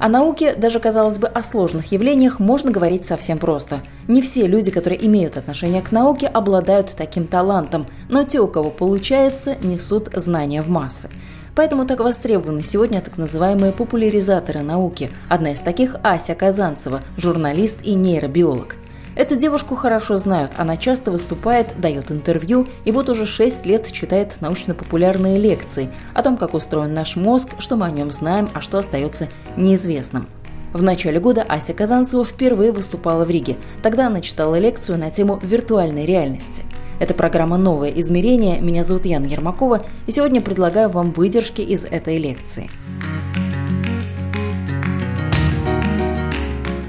О 0.00 0.08
науке, 0.08 0.54
даже 0.54 0.80
казалось 0.80 1.18
бы 1.18 1.26
о 1.26 1.42
сложных 1.42 1.92
явлениях, 1.92 2.40
можно 2.40 2.70
говорить 2.70 3.06
совсем 3.06 3.36
просто. 3.36 3.82
Не 4.08 4.22
все 4.22 4.46
люди, 4.46 4.70
которые 4.70 5.06
имеют 5.06 5.36
отношение 5.36 5.82
к 5.82 5.92
науке, 5.92 6.26
обладают 6.26 6.94
таким 6.96 7.26
талантом, 7.26 7.86
но 8.08 8.24
те, 8.24 8.40
у 8.40 8.48
кого 8.48 8.70
получается, 8.70 9.56
несут 9.62 10.08
знания 10.14 10.62
в 10.62 10.70
массы. 10.70 11.10
Поэтому 11.54 11.84
так 11.84 12.00
востребованы 12.00 12.62
сегодня 12.62 13.02
так 13.02 13.18
называемые 13.18 13.72
популяризаторы 13.72 14.60
науки. 14.60 15.10
Одна 15.28 15.52
из 15.52 15.60
таких– 15.60 15.96
Ася 16.02 16.34
Казанцева, 16.34 17.02
журналист 17.18 17.76
и 17.82 17.92
нейробиолог. 17.92 18.76
Эту 19.20 19.36
девушку 19.36 19.76
хорошо 19.76 20.16
знают, 20.16 20.52
она 20.56 20.78
часто 20.78 21.10
выступает, 21.10 21.78
дает 21.78 22.10
интервью 22.10 22.66
и 22.86 22.90
вот 22.90 23.10
уже 23.10 23.26
6 23.26 23.66
лет 23.66 23.92
читает 23.92 24.38
научно-популярные 24.40 25.36
лекции 25.36 25.90
о 26.14 26.22
том, 26.22 26.38
как 26.38 26.54
устроен 26.54 26.94
наш 26.94 27.16
мозг, 27.16 27.50
что 27.58 27.76
мы 27.76 27.84
о 27.84 27.90
нем 27.90 28.10
знаем, 28.12 28.48
а 28.54 28.62
что 28.62 28.78
остается 28.78 29.28
неизвестным. 29.58 30.26
В 30.72 30.82
начале 30.82 31.20
года 31.20 31.44
Ася 31.46 31.74
Казанцева 31.74 32.24
впервые 32.24 32.72
выступала 32.72 33.26
в 33.26 33.30
Риге. 33.30 33.58
Тогда 33.82 34.06
она 34.06 34.22
читала 34.22 34.58
лекцию 34.58 34.96
на 34.96 35.10
тему 35.10 35.38
виртуальной 35.42 36.06
реальности. 36.06 36.64
Это 36.98 37.12
программа 37.12 37.58
«Новое 37.58 37.90
измерение». 37.90 38.58
Меня 38.58 38.84
зовут 38.84 39.04
Яна 39.04 39.26
Ермакова, 39.26 39.84
и 40.06 40.12
сегодня 40.12 40.40
предлагаю 40.40 40.88
вам 40.88 41.10
выдержки 41.10 41.60
из 41.60 41.84
этой 41.84 42.16
лекции. 42.16 42.70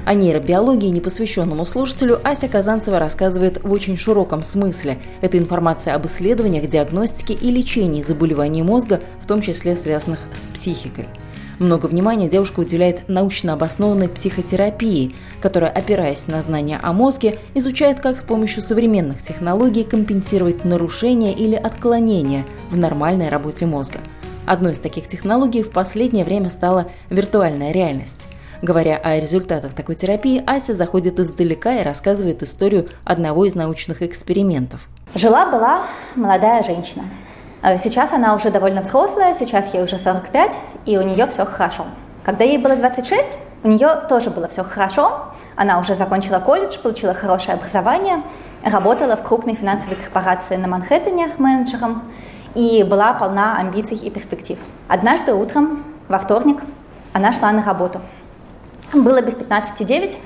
О 0.04 0.14
нейробиологии 0.14 0.88
непосвященному 0.88 1.64
слушателю 1.64 2.18
Ася 2.24 2.48
Казанцева 2.48 2.98
рассказывает 2.98 3.62
в 3.62 3.70
очень 3.70 3.96
широком 3.96 4.42
смысле. 4.42 4.98
Это 5.20 5.38
информация 5.38 5.94
об 5.94 6.06
исследованиях, 6.06 6.68
диагностике 6.68 7.34
и 7.34 7.52
лечении 7.52 8.02
заболеваний 8.02 8.64
мозга, 8.64 9.00
в 9.20 9.28
том 9.28 9.40
числе 9.42 9.76
связанных 9.76 10.18
с 10.34 10.44
психикой. 10.46 11.06
Много 11.60 11.86
внимания 11.86 12.28
девушка 12.28 12.60
уделяет 12.60 13.08
научно 13.08 13.52
обоснованной 13.52 14.08
психотерапии, 14.08 15.14
которая, 15.40 15.70
опираясь 15.70 16.26
на 16.26 16.42
знания 16.42 16.80
о 16.82 16.92
мозге, 16.92 17.38
изучает, 17.54 18.00
как 18.00 18.18
с 18.18 18.24
помощью 18.24 18.62
современных 18.62 19.22
технологий 19.22 19.84
компенсировать 19.84 20.64
нарушения 20.64 21.32
или 21.32 21.54
отклонения 21.54 22.44
в 22.70 22.76
нормальной 22.76 23.28
работе 23.28 23.66
мозга. 23.66 24.00
Одной 24.46 24.72
из 24.72 24.80
таких 24.80 25.06
технологий 25.06 25.62
в 25.62 25.70
последнее 25.70 26.24
время 26.24 26.50
стала 26.50 26.88
виртуальная 27.08 27.70
реальность. 27.70 28.26
Говоря 28.62 28.96
о 29.02 29.16
результатах 29.16 29.74
такой 29.74 29.96
терапии, 29.96 30.40
Ася 30.46 30.72
заходит 30.72 31.18
издалека 31.18 31.72
и 31.74 31.82
рассказывает 31.82 32.44
историю 32.44 32.88
одного 33.04 33.44
из 33.44 33.56
научных 33.56 34.02
экспериментов. 34.02 34.86
Жила-была 35.16 35.82
молодая 36.14 36.62
женщина. 36.62 37.02
Э, 37.60 37.76
сейчас 37.76 38.12
она 38.12 38.36
уже 38.36 38.52
довольно 38.52 38.82
взрослая, 38.82 39.34
сейчас 39.34 39.74
ей 39.74 39.82
уже 39.82 39.98
45, 39.98 40.56
и 40.86 40.96
у 40.96 41.02
нее 41.02 41.26
все 41.26 41.44
хорошо. 41.44 41.86
Когда 42.22 42.44
ей 42.44 42.56
было 42.58 42.76
26, 42.76 43.36
у 43.64 43.68
нее 43.68 44.00
тоже 44.08 44.30
было 44.30 44.46
все 44.46 44.62
хорошо. 44.62 45.32
Она 45.56 45.80
уже 45.80 45.96
закончила 45.96 46.38
колледж, 46.38 46.78
получила 46.78 47.14
хорошее 47.14 47.54
образование, 47.54 48.22
работала 48.64 49.16
в 49.16 49.24
крупной 49.24 49.56
финансовой 49.56 49.96
корпорации 49.96 50.54
на 50.54 50.68
Манхэттене 50.68 51.32
менеджером 51.36 52.04
и 52.54 52.84
была 52.84 53.12
полна 53.14 53.58
амбиций 53.58 53.96
и 53.96 54.08
перспектив. 54.08 54.56
Однажды 54.86 55.34
утром, 55.34 55.82
во 56.06 56.20
вторник, 56.20 56.58
она 57.12 57.32
шла 57.32 57.50
на 57.50 57.64
работу– 57.64 58.00
было 58.94 59.20
без 59.22 59.34
15,9, 59.34 60.18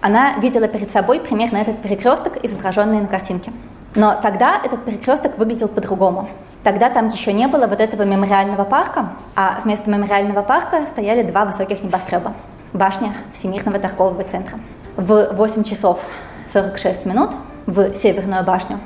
она 0.00 0.34
видела 0.38 0.66
перед 0.66 0.90
собой 0.90 1.20
примерно 1.20 1.58
этот 1.58 1.80
перекресток, 1.80 2.44
изображенный 2.44 3.00
на 3.00 3.06
картинке. 3.06 3.52
Но 3.94 4.18
тогда 4.20 4.60
этот 4.64 4.84
перекресток 4.84 5.38
выглядел 5.38 5.68
по-другому. 5.68 6.28
Тогда 6.64 6.90
там 6.90 7.08
еще 7.08 7.32
не 7.32 7.46
было 7.46 7.66
вот 7.66 7.80
этого 7.80 8.02
мемориального 8.02 8.64
парка, 8.64 9.10
а 9.36 9.60
вместо 9.62 9.90
мемориального 9.90 10.42
парка 10.42 10.86
стояли 10.86 11.22
два 11.22 11.44
высоких 11.44 11.82
небоскреба. 11.82 12.34
Башня 12.72 13.14
Всемирного 13.32 13.78
торгового 13.78 14.24
центра. 14.24 14.58
В 14.96 15.30
8 15.32 15.64
часов 15.64 16.00
46 16.52 17.06
минут 17.06 17.30
в 17.66 17.94
Северную 17.94 18.44
башню 18.44 18.78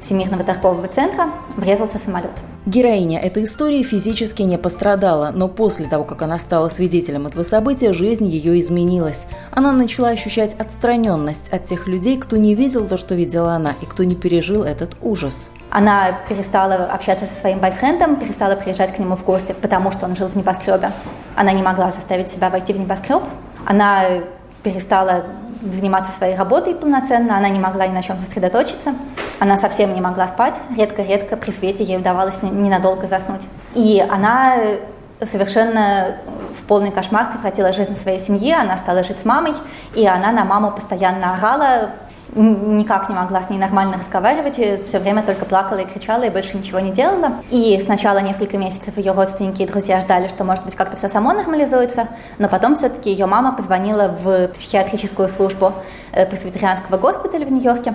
Всемирного 0.00 0.44
торгового 0.44 0.88
центра 0.88 1.26
врезался 1.56 1.98
самолет. 1.98 2.32
Героиня 2.68 3.18
этой 3.18 3.44
истории 3.44 3.82
физически 3.82 4.42
не 4.42 4.58
пострадала, 4.58 5.32
но 5.34 5.48
после 5.48 5.86
того, 5.86 6.04
как 6.04 6.20
она 6.20 6.38
стала 6.38 6.68
свидетелем 6.68 7.26
этого 7.26 7.42
события, 7.42 7.94
жизнь 7.94 8.26
ее 8.26 8.60
изменилась. 8.60 9.26
Она 9.52 9.72
начала 9.72 10.08
ощущать 10.10 10.52
отстраненность 10.52 11.48
от 11.48 11.64
тех 11.64 11.86
людей, 11.86 12.18
кто 12.18 12.36
не 12.36 12.54
видел 12.54 12.86
то, 12.86 12.98
что 12.98 13.14
видела 13.14 13.54
она, 13.54 13.72
и 13.80 13.86
кто 13.86 14.04
не 14.04 14.14
пережил 14.14 14.64
этот 14.64 14.98
ужас. 15.00 15.50
Она 15.70 16.18
перестала 16.28 16.74
общаться 16.74 17.24
со 17.24 17.40
своим 17.40 17.58
бойфрендом, 17.58 18.16
перестала 18.16 18.54
приезжать 18.54 18.94
к 18.94 18.98
нему 18.98 19.16
в 19.16 19.24
гости, 19.24 19.54
потому 19.58 19.90
что 19.90 20.04
он 20.04 20.14
жил 20.14 20.28
в 20.28 20.36
небоскребе. 20.36 20.90
Она 21.36 21.52
не 21.52 21.62
могла 21.62 21.92
заставить 21.92 22.30
себя 22.30 22.50
войти 22.50 22.74
в 22.74 22.78
небоскреб. 22.78 23.22
Она 23.64 24.04
перестала 24.62 25.24
заниматься 25.62 26.16
своей 26.16 26.36
работой 26.36 26.74
полноценно, 26.74 27.36
она 27.36 27.48
не 27.48 27.58
могла 27.58 27.86
ни 27.86 27.92
на 27.92 28.02
чем 28.02 28.18
сосредоточиться. 28.18 28.94
Она 29.40 29.58
совсем 29.58 29.94
не 29.94 30.00
могла 30.00 30.28
спать, 30.28 30.60
редко-редко 30.76 31.36
при 31.36 31.50
свете 31.50 31.84
ей 31.84 31.98
удавалось 31.98 32.42
ненадолго 32.42 33.06
заснуть. 33.06 33.42
И 33.74 34.04
она 34.08 34.56
совершенно 35.30 36.16
в 36.58 36.64
полный 36.64 36.90
кошмар 36.90 37.32
превратила 37.32 37.72
жизнь 37.72 37.96
своей 37.96 38.20
семьи, 38.20 38.52
она 38.52 38.76
стала 38.78 39.02
жить 39.02 39.20
с 39.20 39.24
мамой, 39.24 39.54
и 39.94 40.06
она 40.06 40.32
на 40.32 40.44
маму 40.44 40.70
постоянно 40.70 41.34
орала, 41.34 41.90
никак 42.34 43.08
не 43.08 43.14
могла 43.14 43.42
с 43.42 43.50
ней 43.50 43.58
нормально 43.58 43.98
разговаривать, 43.98 44.56
все 44.86 44.98
время 44.98 45.22
только 45.22 45.44
плакала 45.44 45.78
и 45.78 45.86
кричала, 45.86 46.24
и 46.24 46.30
больше 46.30 46.56
ничего 46.56 46.80
не 46.80 46.90
делала. 46.90 47.32
И 47.50 47.80
сначала 47.84 48.18
несколько 48.18 48.58
месяцев 48.58 48.96
ее 48.96 49.12
родственники 49.12 49.62
и 49.62 49.66
друзья 49.66 50.00
ждали, 50.00 50.28
что, 50.28 50.44
может 50.44 50.64
быть, 50.64 50.74
как-то 50.74 50.96
все 50.96 51.08
само 51.08 51.32
нормализуется, 51.32 52.08
но 52.38 52.48
потом 52.48 52.76
все-таки 52.76 53.10
ее 53.10 53.26
мама 53.26 53.52
позвонила 53.52 54.08
в 54.08 54.48
психиатрическую 54.48 55.28
службу 55.28 55.72
э, 56.12 56.26
пресвитерианского 56.26 56.98
госпиталя 56.98 57.46
в 57.46 57.52
Нью-Йорке, 57.52 57.94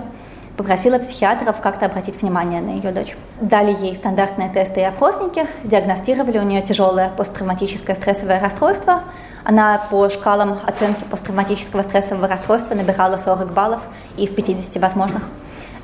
попросила 0.56 0.98
психиатров 0.98 1.60
как-то 1.60 1.86
обратить 1.86 2.22
внимание 2.22 2.60
на 2.60 2.70
ее 2.70 2.92
дочь. 2.92 3.16
Дали 3.40 3.74
ей 3.80 3.94
стандартные 3.94 4.48
тесты 4.50 4.80
и 4.80 4.84
опросники, 4.84 5.46
диагностировали 5.64 6.38
у 6.38 6.42
нее 6.42 6.62
тяжелое 6.62 7.10
посттравматическое 7.16 7.96
стрессовое 7.96 8.40
расстройство. 8.40 9.02
Она 9.44 9.78
по 9.90 10.08
шкалам 10.08 10.60
оценки 10.66 11.04
посттравматического 11.04 11.82
стрессового 11.82 12.26
расстройства 12.26 12.74
набирала 12.74 13.18
40 13.18 13.52
баллов 13.52 13.82
из 14.16 14.30
50 14.30 14.82
возможных. 14.82 15.22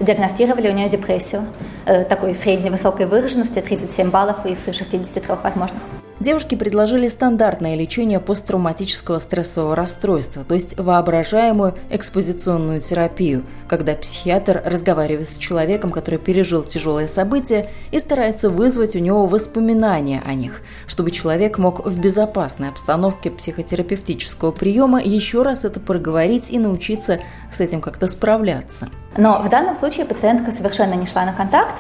Диагностировали 0.00 0.68
у 0.70 0.72
нее 0.72 0.88
депрессию 0.88 1.44
э, 1.84 2.04
такой 2.04 2.34
средней 2.34 2.70
высокой 2.70 3.04
выраженности, 3.04 3.60
37 3.60 4.10
баллов 4.10 4.46
из 4.46 4.64
63 4.64 5.22
возможных. 5.42 5.82
Девушке 6.20 6.54
предложили 6.54 7.08
стандартное 7.08 7.76
лечение 7.76 8.20
посттравматического 8.20 9.20
стрессового 9.20 9.74
расстройства, 9.74 10.44
то 10.44 10.52
есть 10.52 10.78
воображаемую 10.78 11.74
экспозиционную 11.88 12.82
терапию, 12.82 13.42
когда 13.66 13.94
психиатр 13.94 14.62
разговаривает 14.62 15.28
с 15.28 15.38
человеком, 15.38 15.90
который 15.90 16.18
пережил 16.18 16.62
тяжелое 16.62 17.06
событие 17.06 17.70
и 17.90 17.98
старается 17.98 18.50
вызвать 18.50 18.96
у 18.96 18.98
него 18.98 19.24
воспоминания 19.24 20.22
о 20.26 20.34
них, 20.34 20.60
чтобы 20.86 21.10
человек 21.10 21.56
мог 21.56 21.86
в 21.86 21.98
безопасной 21.98 22.68
обстановке 22.68 23.30
психотерапевтического 23.30 24.50
приема 24.50 25.00
еще 25.00 25.40
раз 25.40 25.64
это 25.64 25.80
проговорить 25.80 26.50
и 26.50 26.58
научиться 26.58 27.20
с 27.50 27.60
этим 27.60 27.80
как-то 27.80 28.06
справляться. 28.06 28.90
Но 29.16 29.40
в 29.40 29.48
данном 29.48 29.74
случае 29.74 30.04
пациентка 30.04 30.52
совершенно 30.52 30.92
не 30.92 31.06
шла 31.06 31.24
на 31.24 31.32
контакт, 31.32 31.76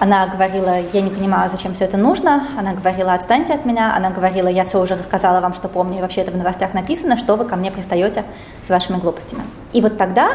она 0.00 0.26
говорила, 0.26 0.80
я 0.94 1.02
не 1.02 1.10
понимаю, 1.10 1.50
зачем 1.50 1.74
все 1.74 1.84
это 1.84 1.98
нужно. 1.98 2.48
Она 2.58 2.72
говорила, 2.72 3.12
отстаньте 3.12 3.52
от 3.52 3.66
меня. 3.66 3.94
Она 3.94 4.08
говорила, 4.10 4.48
я 4.48 4.64
все 4.64 4.82
уже 4.82 4.94
рассказала 4.94 5.40
вам, 5.40 5.52
что 5.52 5.68
помню, 5.68 5.98
и 5.98 6.00
вообще 6.00 6.22
это 6.22 6.30
в 6.30 6.36
новостях 6.38 6.72
написано, 6.72 7.18
что 7.18 7.36
вы 7.36 7.44
ко 7.44 7.54
мне 7.54 7.70
пристаете 7.70 8.24
с 8.66 8.70
вашими 8.70 8.96
глупостями. 8.96 9.42
И 9.74 9.82
вот 9.82 9.98
тогда, 9.98 10.30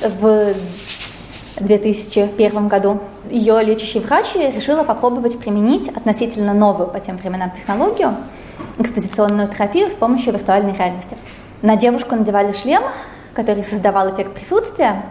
в 0.00 0.54
2001 1.60 2.68
году, 2.68 3.00
ее 3.30 3.62
лечащий 3.62 4.00
врач 4.00 4.34
решила 4.34 4.82
попробовать 4.82 5.38
применить 5.38 5.88
относительно 5.88 6.54
новую 6.54 6.88
по 6.88 6.98
тем 6.98 7.18
временам 7.18 7.50
технологию, 7.50 8.16
экспозиционную 8.78 9.48
терапию 9.48 9.90
с 9.90 9.94
помощью 9.94 10.32
виртуальной 10.32 10.72
реальности. 10.72 11.18
На 11.60 11.76
девушку 11.76 12.16
надевали 12.16 12.54
шлем, 12.54 12.82
который 13.34 13.64
создавал 13.64 14.12
эффект 14.12 14.34
присутствия, 14.34 15.02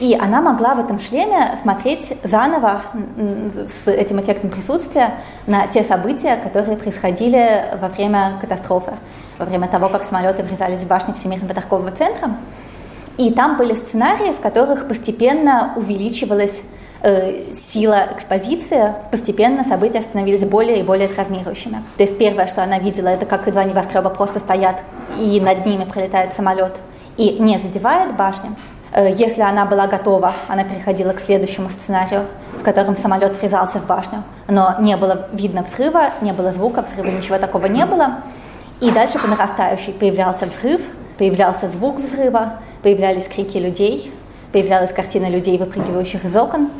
и 0.00 0.18
она 0.20 0.40
могла 0.40 0.74
в 0.74 0.80
этом 0.80 0.98
шлеме 0.98 1.56
смотреть 1.62 2.12
заново 2.24 2.82
с 3.84 3.88
этим 3.88 4.20
эффектом 4.20 4.50
присутствия 4.50 5.14
на 5.46 5.68
те 5.68 5.84
события, 5.84 6.36
которые 6.36 6.76
происходили 6.76 7.66
во 7.80 7.88
время 7.88 8.32
катастрофы, 8.40 8.92
во 9.38 9.44
время 9.44 9.68
того, 9.68 9.88
как 9.88 10.04
самолеты 10.04 10.42
врезались 10.42 10.80
в 10.80 10.88
башню 10.88 11.14
Всемирного 11.14 11.54
торгового 11.54 11.92
центра. 11.92 12.30
И 13.16 13.32
там 13.32 13.56
были 13.56 13.74
сценарии, 13.74 14.32
в 14.32 14.40
которых 14.40 14.88
постепенно 14.88 15.74
увеличивалась 15.76 16.62
э, 17.02 17.54
сила 17.54 18.08
экспозиции, 18.16 18.94
постепенно 19.10 19.64
события 19.64 20.02
становились 20.02 20.44
более 20.46 20.80
и 20.80 20.82
более 20.82 21.08
травмирующими. 21.08 21.84
То 21.96 22.02
есть 22.02 22.18
первое, 22.18 22.46
что 22.46 22.62
она 22.62 22.78
видела, 22.78 23.08
это 23.08 23.26
как 23.26 23.50
два 23.52 23.64
небоскреба 23.64 24.10
просто 24.10 24.40
стоят, 24.40 24.76
и 25.18 25.40
над 25.40 25.64
ними 25.66 25.84
пролетает 25.84 26.32
самолет, 26.34 26.72
и 27.16 27.38
не 27.38 27.58
задевает 27.58 28.16
башню. 28.16 28.56
Э, 28.92 29.10
если 29.10 29.42
она 29.42 29.64
была 29.64 29.86
готова, 29.86 30.34
она 30.48 30.64
переходила 30.64 31.12
к 31.12 31.20
следующему 31.20 31.70
сценарию, 31.70 32.26
в 32.58 32.62
котором 32.62 32.96
самолет 32.96 33.40
врезался 33.40 33.78
в 33.78 33.86
башню, 33.86 34.22
но 34.48 34.76
не 34.80 34.96
было 34.96 35.28
видно 35.32 35.62
взрыва, 35.62 36.10
не 36.20 36.32
было 36.32 36.52
звука 36.52 36.82
взрыва, 36.82 37.08
ничего 37.08 37.38
такого 37.38 37.66
не 37.66 37.86
было. 37.86 38.18
И 38.80 38.90
дальше 38.90 39.18
по 39.18 39.28
нарастающей 39.28 39.92
появлялся 39.92 40.46
взрыв, 40.46 40.82
появлялся 41.18 41.68
звук 41.68 41.98
взрыва, 42.00 42.60
появлялись 42.82 43.28
крики 43.28 43.56
людей, 43.56 44.12
появлялась 44.52 44.92
картина 44.92 45.26
людей, 45.30 45.56
выпрыгивающих 45.56 46.24
из 46.24 46.36
окон, 46.36 46.70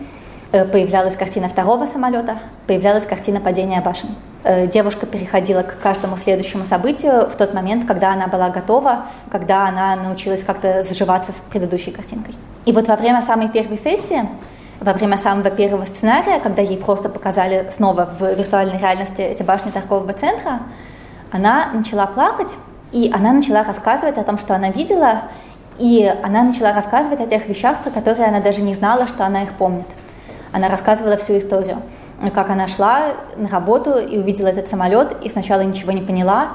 э, 0.53 0.65
появлялась 0.65 1.17
картина 1.17 1.49
второго 1.49 1.87
самолета, 1.87 2.39
появлялась 2.67 3.07
картина 3.07 3.41
падения 3.41 3.81
башен. 3.81 4.11
Э, 4.45 4.67
девушка 4.67 5.07
переходила 5.07 5.63
к 5.63 5.79
каждому 5.79 6.17
следующему 6.17 6.65
событию 6.65 7.29
в 7.31 7.37
тот 7.37 7.55
момент, 7.55 7.87
когда 7.87 8.13
она 8.13 8.27
была 8.27 8.51
готова, 8.51 9.07
когда 9.31 9.69
она 9.69 9.95
научилась 9.95 10.43
как-то 10.43 10.83
заживаться 10.83 11.31
с 11.31 11.37
предыдущей 11.51 11.93
картинкой. 11.93 12.35
И 12.65 12.73
вот 12.73 12.89
во 12.89 12.97
время 12.97 13.23
самой 13.23 13.49
первой 13.49 13.79
сессии, 13.79 14.29
во 14.81 14.95
время 14.95 15.19
самого 15.19 15.51
первого 15.51 15.85
сценария, 15.85 16.41
когда 16.41 16.61
ей 16.61 16.77
просто 16.77 17.09
показали 17.09 17.71
снова 17.77 18.13
в 18.19 18.35
виртуальной 18.35 18.79
реальности 18.79 19.21
эти 19.21 19.45
башни 19.45 19.71
торгового 19.71 20.13
центра, 20.13 20.63
она 21.31 21.71
начала 21.73 22.07
плакать, 22.07 22.53
и 22.91 23.13
она 23.15 23.33
начала 23.33 23.63
рассказывать 23.63 24.19
о 24.19 24.25
том, 24.25 24.39
что 24.39 24.57
она 24.57 24.71
видела, 24.71 25.23
и 25.79 26.13
она 26.23 26.43
начала 26.43 26.73
рассказывать 26.73 27.21
о 27.21 27.27
тех 27.27 27.47
вещах, 27.47 27.79
про 27.79 27.91
которые 27.91 28.27
она 28.27 28.41
даже 28.41 28.61
не 28.61 28.75
знала, 28.75 29.07
что 29.07 29.25
она 29.25 29.45
их 29.45 29.53
помнит. 29.53 29.87
Она 30.51 30.69
рассказывала 30.69 31.17
всю 31.17 31.39
историю, 31.39 31.81
как 32.35 32.51
она 32.51 32.69
шла 32.69 33.15
на 33.37 33.49
работу 33.49 33.99
и 33.99 34.19
увидела 34.19 34.49
этот 34.49 34.69
самолет, 34.69 35.17
и 35.23 35.29
сначала 35.29 35.63
ничего 35.63 35.93
не 35.93 36.03
поняла, 36.03 36.53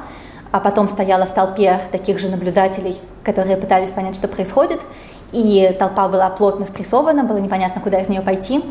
а 0.51 0.59
потом 0.59 0.87
стояла 0.87 1.25
в 1.25 1.33
толпе 1.33 1.81
таких 1.91 2.19
же 2.19 2.29
наблюдателей, 2.29 2.99
которые 3.23 3.57
пытались 3.57 3.91
понять, 3.91 4.15
что 4.15 4.27
происходит, 4.27 4.79
и 5.31 5.75
толпа 5.77 6.07
была 6.07 6.29
плотно 6.29 6.65
спрессована, 6.65 7.23
было 7.23 7.37
непонятно, 7.37 7.81
куда 7.81 7.99
из 7.99 8.07
нее 8.07 8.21
пойти. 8.21 8.63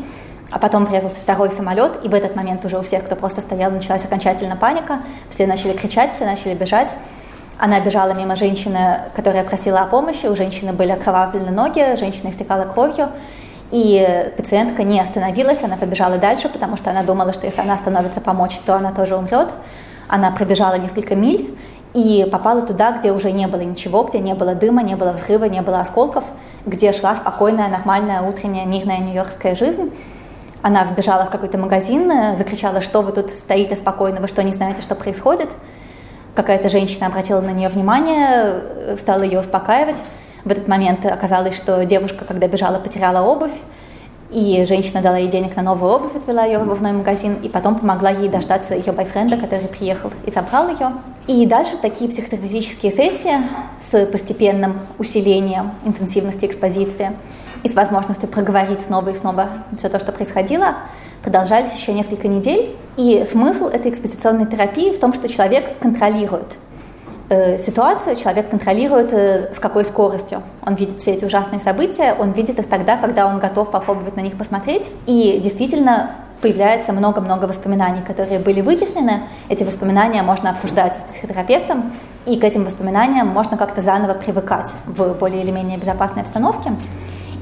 А 0.49 0.59
потом 0.59 0.85
врезался 0.85 1.19
второй 1.19 1.51
самолет, 1.51 1.99
и 2.03 2.07
в 2.07 2.13
этот 2.13 2.35
момент 2.35 2.63
уже 2.63 2.79
у 2.79 2.81
всех, 2.81 3.03
кто 3.03 3.17
просто 3.17 3.41
стоял, 3.41 3.69
началась 3.69 4.05
окончательно 4.05 4.55
паника. 4.55 5.01
Все 5.29 5.45
начали 5.45 5.73
кричать, 5.73 6.13
все 6.13 6.25
начали 6.25 6.53
бежать. 6.53 6.93
Она 7.59 7.79
бежала 7.81 8.13
мимо 8.13 8.35
женщины, 8.37 9.01
которая 9.13 9.43
просила 9.43 9.81
о 9.81 9.87
помощи. 9.87 10.25
У 10.27 10.35
женщины 10.35 10.71
были 10.71 10.91
окровавлены 10.91 11.51
ноги, 11.51 11.97
женщина 11.97 12.29
истекала 12.29 12.63
кровью. 12.63 13.09
И 13.71 14.31
пациентка 14.37 14.83
не 14.83 14.99
остановилась, 14.99 15.63
она 15.63 15.75
побежала 15.75 16.17
дальше, 16.17 16.49
потому 16.49 16.77
что 16.77 16.91
она 16.91 17.03
думала, 17.03 17.33
что 17.33 17.45
если 17.45 17.61
она 17.61 17.73
остановится 17.73 18.21
помочь, 18.21 18.57
то 18.65 18.75
она 18.75 18.91
тоже 18.91 19.15
умрет. 19.15 19.49
Она 20.07 20.31
пробежала 20.31 20.75
несколько 20.75 21.15
миль 21.15 21.57
и 21.93 22.27
попала 22.31 22.61
туда, 22.61 22.91
где 22.91 23.11
уже 23.11 23.31
не 23.31 23.47
было 23.47 23.61
ничего, 23.61 24.03
где 24.03 24.19
не 24.19 24.33
было 24.35 24.55
дыма, 24.55 24.83
не 24.83 24.95
было 24.95 25.11
взрыва, 25.11 25.45
не 25.45 25.61
было 25.61 25.81
осколков, 25.81 26.23
где 26.65 26.93
шла 26.93 27.15
спокойная, 27.17 27.67
нормальная, 27.67 28.21
утренняя, 28.21 28.65
мирная 28.65 28.99
нью-йоркская 28.99 29.55
жизнь. 29.55 29.93
Она 30.61 30.85
вбежала 30.85 31.25
в 31.25 31.29
какой-то 31.29 31.57
магазин, 31.57 32.11
закричала, 32.37 32.81
что 32.81 33.01
вы 33.01 33.11
тут 33.11 33.31
стоите 33.31 33.75
спокойно, 33.75 34.21
вы 34.21 34.27
что, 34.27 34.43
не 34.43 34.53
знаете, 34.53 34.81
что 34.81 34.95
происходит? 34.95 35.49
какая-то 36.37 36.69
женщина 36.69 37.07
обратила 37.07 37.41
на 37.41 37.49
нее 37.49 37.67
внимание, 37.67 38.95
стала 38.97 39.23
ее 39.23 39.39
успокаивать. 39.39 39.97
В 40.47 40.49
этот 40.49 40.69
момент 40.69 41.05
оказалось, 41.05 41.57
что 41.57 41.83
девушка, 41.83 42.23
когда 42.23 42.47
бежала, 42.47 42.79
потеряла 42.79 43.21
обувь, 43.21 43.51
и 44.31 44.63
женщина 44.65 45.01
дала 45.01 45.17
ей 45.17 45.27
денег 45.27 45.57
на 45.57 45.61
новую 45.61 45.91
обувь, 45.91 46.15
отвела 46.15 46.45
ее 46.45 46.59
в 46.59 46.61
обувной 46.61 46.93
магазин, 46.93 47.35
и 47.43 47.49
потом 47.49 47.75
помогла 47.75 48.11
ей 48.11 48.29
дождаться 48.29 48.73
ее 48.73 48.93
бойфренда, 48.93 49.35
который 49.35 49.67
приехал 49.67 50.09
и 50.25 50.31
забрал 50.31 50.69
ее. 50.69 50.93
И 51.27 51.45
дальше 51.45 51.73
такие 51.81 52.09
психотерапевтические 52.09 52.93
сессии 52.93 53.35
с 53.91 54.05
постепенным 54.05 54.79
усилением 54.97 55.71
интенсивности 55.83 56.45
экспозиции 56.45 57.11
и 57.63 57.69
с 57.69 57.73
возможностью 57.73 58.29
проговорить 58.29 58.83
снова 58.83 59.09
и 59.09 59.15
снова 59.15 59.49
все 59.77 59.89
то, 59.89 59.99
что 59.99 60.13
происходило, 60.13 60.75
продолжались 61.23 61.73
еще 61.73 61.91
несколько 61.91 62.29
недель. 62.29 62.73
И 62.95 63.27
смысл 63.29 63.65
этой 63.65 63.91
экспозиционной 63.91 64.45
терапии 64.45 64.95
в 64.95 64.99
том, 64.99 65.13
что 65.13 65.27
человек 65.27 65.77
контролирует 65.79 66.55
ситуацию, 67.57 68.15
человек 68.15 68.49
контролирует, 68.49 69.11
э, 69.11 69.53
с 69.53 69.59
какой 69.59 69.83
скоростью 69.83 70.41
он 70.65 70.75
видит 70.75 71.01
все 71.01 71.13
эти 71.13 71.25
ужасные 71.25 71.59
события, 71.59 72.15
он 72.17 72.31
видит 72.31 72.57
их 72.59 72.69
тогда, 72.69 72.95
когда 72.97 73.27
он 73.27 73.39
готов 73.39 73.69
попробовать 73.69 74.15
на 74.15 74.21
них 74.21 74.37
посмотреть. 74.37 74.89
И 75.07 75.39
действительно 75.43 76.11
появляется 76.41 76.93
много-много 76.93 77.45
воспоминаний, 77.45 78.01
которые 78.01 78.39
были 78.39 78.61
вытеснены. 78.61 79.23
Эти 79.49 79.63
воспоминания 79.63 80.21
можно 80.21 80.51
обсуждать 80.51 80.97
с 80.97 81.11
психотерапевтом, 81.11 81.91
и 82.25 82.37
к 82.37 82.43
этим 82.43 82.63
воспоминаниям 82.63 83.27
можно 83.27 83.57
как-то 83.57 83.81
заново 83.81 84.13
привыкать 84.13 84.69
в 84.85 85.13
более 85.13 85.41
или 85.41 85.51
менее 85.51 85.77
безопасной 85.77 86.21
обстановке. 86.21 86.71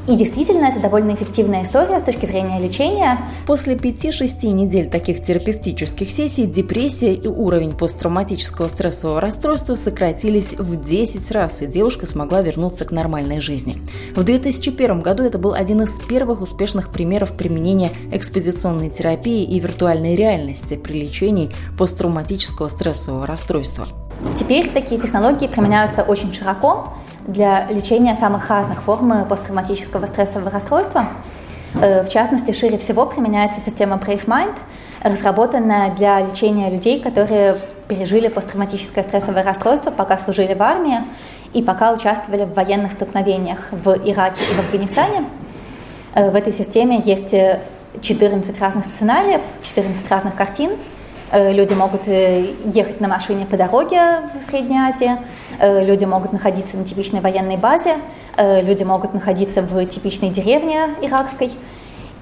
И 0.07 0.15
действительно, 0.15 0.65
это 0.65 0.79
довольно 0.79 1.15
эффективная 1.15 1.63
история 1.63 1.99
с 1.99 2.03
точки 2.03 2.27
зрения 2.27 2.59
лечения. 2.59 3.17
После 3.47 3.75
5-6 3.75 4.51
недель 4.51 4.87
таких 4.87 5.23
терапевтических 5.23 6.11
сессий 6.11 6.45
депрессия 6.45 7.13
и 7.13 7.27
уровень 7.27 7.71
посттравматического 7.75 8.67
стрессового 8.67 9.19
расстройства 9.19 9.73
сократились 9.73 10.53
в 10.53 10.75
10 10.75 11.31
раз, 11.31 11.63
и 11.63 11.67
девушка 11.67 12.05
смогла 12.05 12.43
вернуться 12.43 12.85
к 12.85 12.91
нормальной 12.91 13.39
жизни. 13.39 13.77
В 14.15 14.23
2001 14.23 15.01
году 15.01 15.23
это 15.23 15.39
был 15.39 15.53
один 15.55 15.81
из 15.81 15.99
первых 15.99 16.41
успешных 16.41 16.89
примеров 16.89 17.31
применения 17.31 17.91
экспозиционной 18.11 18.91
терапии 18.91 19.43
и 19.43 19.59
виртуальной 19.59 20.15
реальности 20.15 20.75
при 20.75 21.01
лечении 21.01 21.51
посттравматического 21.79 22.67
стрессового 22.67 23.25
расстройства. 23.25 23.87
Теперь 24.37 24.69
такие 24.69 25.01
технологии 25.01 25.47
применяются 25.47 26.03
очень 26.03 26.31
широко, 26.31 26.93
для 27.27 27.65
лечения 27.69 28.15
самых 28.15 28.49
разных 28.49 28.83
форм 28.83 29.25
посттравматического 29.27 30.05
стрессового 30.05 30.49
расстройства. 30.51 31.07
Э, 31.73 32.03
в 32.03 32.09
частности, 32.09 32.51
шире 32.51 32.77
всего 32.77 33.05
применяется 33.05 33.59
система 33.59 33.97
Brave 33.97 34.25
Mind, 34.25 34.55
разработанная 35.01 35.91
для 35.91 36.21
лечения 36.21 36.69
людей, 36.69 36.99
которые 37.01 37.55
пережили 37.87 38.27
посттравматическое 38.27 39.03
стрессовое 39.03 39.43
расстройство, 39.43 39.91
пока 39.91 40.17
служили 40.17 40.53
в 40.53 40.61
армии 40.61 40.99
и 41.53 41.61
пока 41.61 41.93
участвовали 41.93 42.45
в 42.45 42.53
военных 42.53 42.93
столкновениях 42.93 43.59
в 43.71 43.89
Ираке 44.05 44.43
и 44.43 44.53
в 44.53 44.59
Афганистане. 44.59 45.25
Э, 46.13 46.29
в 46.29 46.35
этой 46.35 46.53
системе 46.53 47.01
есть 47.03 47.33
14 48.01 48.59
разных 48.59 48.85
сценариев, 48.85 49.41
14 49.63 50.09
разных 50.09 50.35
картин– 50.35 50.71
Э, 50.79 51.04
люди 51.35 51.73
могут 51.73 52.07
э, 52.07 52.53
ехать 52.65 53.01
на 53.01 53.07
машине 53.07 53.45
по 53.45 53.57
дороге 53.57 54.29
в 54.33 54.49
Средней 54.49 54.77
Азии, 54.77 55.11
э, 55.59 55.83
люди 55.83 56.05
могут 56.05 56.33
находиться 56.33 56.77
на 56.77 56.85
типичной 56.85 57.19
военной 57.19 57.57
базе, 57.57 57.95
люди 58.37 58.83
могут 58.83 59.13
находиться 59.13 59.61
в 59.61 59.85
типичной 59.85 60.29
деревне 60.29 60.89
иракской. 61.01 61.51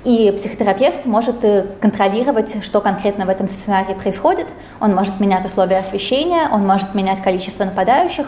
И 0.03 0.32
психотерапевт 0.36 1.05
может 1.05 1.38
контролировать, 1.79 2.63
что 2.63 2.82
конкретно 2.82 3.25
в 3.25 3.29
этом 3.29 3.48
сценарии 3.48 3.93
происходит. 3.93 4.48
Он 4.79 4.93
может 4.93 5.20
менять 5.20 5.46
условия 5.46 5.77
освещения, 5.77 6.50
он 6.51 6.67
может 6.67 6.93
менять 6.93 7.22
количество 7.22 7.63
нападающих, 7.63 8.27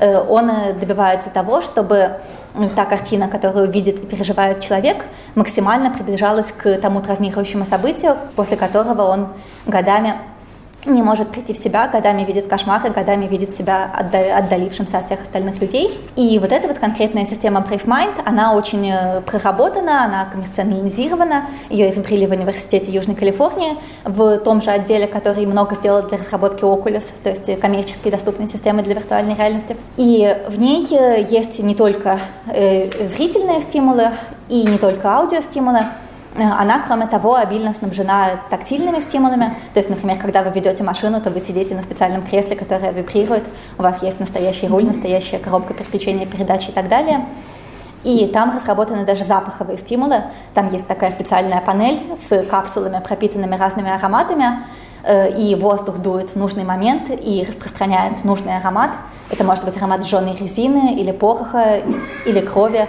он 0.00 0.50
добивается 0.78 1.30
того, 1.30 1.60
чтобы 1.60 2.20
та 2.76 2.84
картина, 2.84 3.28
которую 3.28 3.70
видит 3.70 3.98
и 3.98 4.06
переживает 4.06 4.60
человек, 4.60 5.04
максимально 5.34 5.90
приближалась 5.90 6.52
к 6.52 6.76
тому 6.78 7.00
травмирующему 7.00 7.64
событию, 7.64 8.16
после 8.36 8.56
которого 8.56 9.02
он 9.02 9.28
годами 9.66 10.14
не 10.86 11.02
может 11.02 11.28
прийти 11.28 11.52
в 11.52 11.56
себя, 11.56 11.88
годами 11.88 12.24
видит 12.24 12.46
кошмары, 12.46 12.90
годами 12.90 13.26
видит 13.26 13.54
себя 13.54 13.90
отдалившимся 13.94 14.98
от 14.98 15.06
всех 15.06 15.22
остальных 15.22 15.60
людей. 15.60 15.98
И 16.16 16.38
вот 16.38 16.52
эта 16.52 16.68
вот 16.68 16.78
конкретная 16.78 17.26
система 17.26 17.60
Brave 17.60 17.86
Mind, 17.86 18.22
она 18.24 18.54
очень 18.54 18.90
э, 18.90 19.20
проработана, 19.22 20.04
она 20.04 20.26
коммерциализирована. 20.26 21.44
Ее 21.70 21.90
изобрели 21.90 22.26
в 22.26 22.30
Университете 22.30 22.90
Южной 22.90 23.16
Калифорнии 23.16 23.76
в 24.04 24.38
том 24.38 24.60
же 24.60 24.70
отделе, 24.70 25.06
который 25.06 25.46
много 25.46 25.76
сделал 25.76 26.02
для 26.02 26.18
разработки 26.18 26.62
Oculus, 26.64 27.04
то 27.22 27.30
есть 27.30 27.60
коммерчески 27.60 28.10
доступной 28.10 28.48
системы 28.48 28.82
для 28.82 28.94
виртуальной 28.94 29.34
реальности. 29.34 29.76
И 29.96 30.36
в 30.48 30.58
ней 30.58 30.86
э, 30.90 31.26
есть 31.28 31.58
не 31.60 31.74
только 31.74 32.20
э, 32.46 33.06
зрительные 33.08 33.62
стимулы 33.62 34.10
и 34.48 34.62
не 34.62 34.78
только 34.78 35.10
аудиостимулы, 35.16 35.80
Э, 35.80 36.13
она, 36.36 36.82
кроме 36.86 37.06
того, 37.06 37.36
обильно 37.36 37.74
снабжена 37.74 38.40
тактильными 38.50 39.00
стимулами. 39.00 39.54
То 39.72 39.80
есть, 39.80 39.88
например, 39.88 40.18
когда 40.18 40.42
вы 40.42 40.50
ведете 40.50 40.82
машину, 40.82 41.20
то 41.20 41.30
вы 41.30 41.40
сидите 41.40 41.74
на 41.74 41.82
специальном 41.82 42.22
кресле, 42.22 42.56
которое 42.56 42.90
вибрирует, 42.92 43.44
у 43.78 43.82
вас 43.82 44.02
есть 44.02 44.18
настоящий 44.18 44.66
руль, 44.66 44.84
настоящая 44.84 45.38
коробка 45.38 45.74
переключения 45.74 46.26
передач 46.26 46.68
и 46.68 46.72
так 46.72 46.88
далее. 46.88 47.26
И 48.02 48.26
там 48.26 48.54
разработаны 48.54 49.04
даже 49.06 49.24
запаховые 49.24 49.78
стимулы. 49.78 50.24
Там 50.52 50.70
есть 50.72 50.86
такая 50.86 51.12
специальная 51.12 51.60
панель 51.60 52.00
с 52.20 52.44
капсулами, 52.46 53.00
пропитанными 53.00 53.56
разными 53.56 53.90
ароматами. 53.90 54.64
и 55.06 55.54
воздух 55.54 55.98
дует 55.98 56.30
в 56.30 56.36
нужный 56.36 56.64
момент 56.64 57.10
и 57.10 57.44
распространяет 57.46 58.24
нужный 58.24 58.56
аромат. 58.56 58.90
Это 59.30 59.44
может 59.44 59.64
быть 59.64 59.76
аромат 59.76 60.04
сжженной 60.04 60.34
резины 60.36 60.94
или 60.98 61.12
пороха, 61.12 61.82
или 62.24 62.40
крови. 62.40 62.88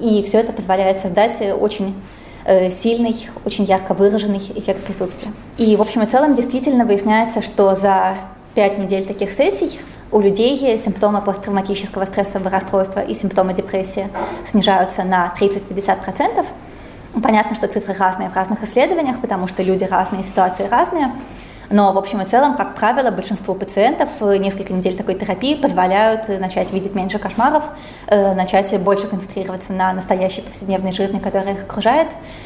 И 0.00 0.22
все 0.26 0.40
это 0.40 0.52
позволяет 0.52 1.00
создать 1.00 1.40
очень 1.58 1.94
сильный, 2.72 3.28
очень 3.44 3.64
ярко 3.64 3.92
выраженный 3.94 4.38
эффект 4.38 4.84
присутствия. 4.84 5.32
И 5.58 5.74
в 5.76 5.82
общем 5.82 6.02
и 6.02 6.06
целом 6.06 6.34
действительно 6.34 6.84
выясняется, 6.84 7.42
что 7.42 7.74
за 7.74 8.18
пять 8.54 8.78
недель 8.78 9.04
таких 9.04 9.32
сессий 9.32 9.78
у 10.12 10.20
людей 10.20 10.78
симптомы 10.78 11.20
посттравматического 11.20 12.04
стрессового 12.04 12.48
расстройства 12.48 13.00
и 13.00 13.14
симптомы 13.14 13.52
депрессии 13.54 14.08
снижаются 14.48 15.02
на 15.02 15.34
30-50%. 15.38 16.46
Понятно, 17.22 17.56
что 17.56 17.66
цифры 17.66 17.94
разные 17.94 18.30
в 18.30 18.36
разных 18.36 18.62
исследованиях, 18.62 19.20
потому 19.20 19.48
что 19.48 19.62
люди 19.62 19.84
разные, 19.84 20.22
ситуации 20.22 20.68
разные. 20.68 21.10
Но 21.70 21.92
в 21.92 21.98
общем 21.98 22.22
и 22.22 22.26
целом, 22.26 22.56
как 22.56 22.74
правило, 22.76 23.10
большинству 23.10 23.54
пациентов 23.54 24.20
несколько 24.20 24.72
недель 24.72 24.96
такой 24.96 25.14
терапии 25.14 25.54
позволяют 25.54 26.28
начать 26.28 26.72
видеть 26.72 26.94
меньше 26.94 27.18
кошмаров, 27.18 27.64
э, 28.06 28.34
начать 28.34 28.78
больше 28.80 29.06
концентрироваться 29.06 29.72
на 29.72 29.92
настоящей 29.92 30.42
повседневной 30.42 30.92
жизни, 30.92 31.18
которая 31.18 31.54
их 31.54 31.62
окружает, 31.62 32.08
Э, 32.08 32.45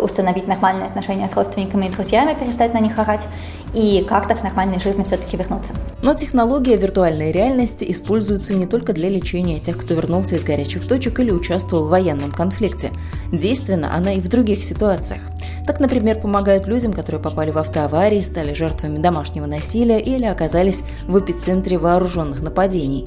установить 0.00 0.46
нормальные 0.46 0.86
отношения 0.86 1.28
с 1.28 1.34
родственниками 1.34 1.86
и 1.86 1.88
друзьями, 1.90 2.36
перестать 2.38 2.74
на 2.74 2.80
них 2.80 2.98
орать 2.98 3.26
и 3.72 4.04
как-то 4.08 4.34
к 4.34 4.42
нормальной 4.42 4.80
жизни 4.80 5.04
все-таки 5.04 5.36
вернуться. 5.36 5.72
Но 6.02 6.14
технология 6.14 6.76
виртуальной 6.76 7.32
реальности 7.32 7.90
используется 7.90 8.54
не 8.54 8.66
только 8.66 8.92
для 8.92 9.08
лечения 9.08 9.58
тех, 9.58 9.78
кто 9.78 9.94
вернулся 9.94 10.36
из 10.36 10.44
горячих 10.44 10.86
точек 10.86 11.18
или 11.20 11.30
участвовал 11.30 11.86
в 11.86 11.90
военном 11.90 12.30
конфликте. 12.30 12.90
Действенна 13.32 13.94
она 13.94 14.12
и 14.12 14.20
в 14.20 14.28
других 14.28 14.62
ситуациях. 14.62 15.22
Так, 15.66 15.80
например, 15.80 16.20
помогают 16.20 16.66
людям, 16.66 16.92
которые 16.92 17.22
попали 17.22 17.50
в 17.50 17.58
автоаварии, 17.58 18.20
стали 18.20 18.52
жертвами 18.52 18.98
домашнего 18.98 19.46
насилия 19.46 19.98
или 19.98 20.26
оказались 20.26 20.84
в 21.06 21.18
эпицентре 21.18 21.78
вооруженных 21.78 22.42
нападений. 22.42 23.06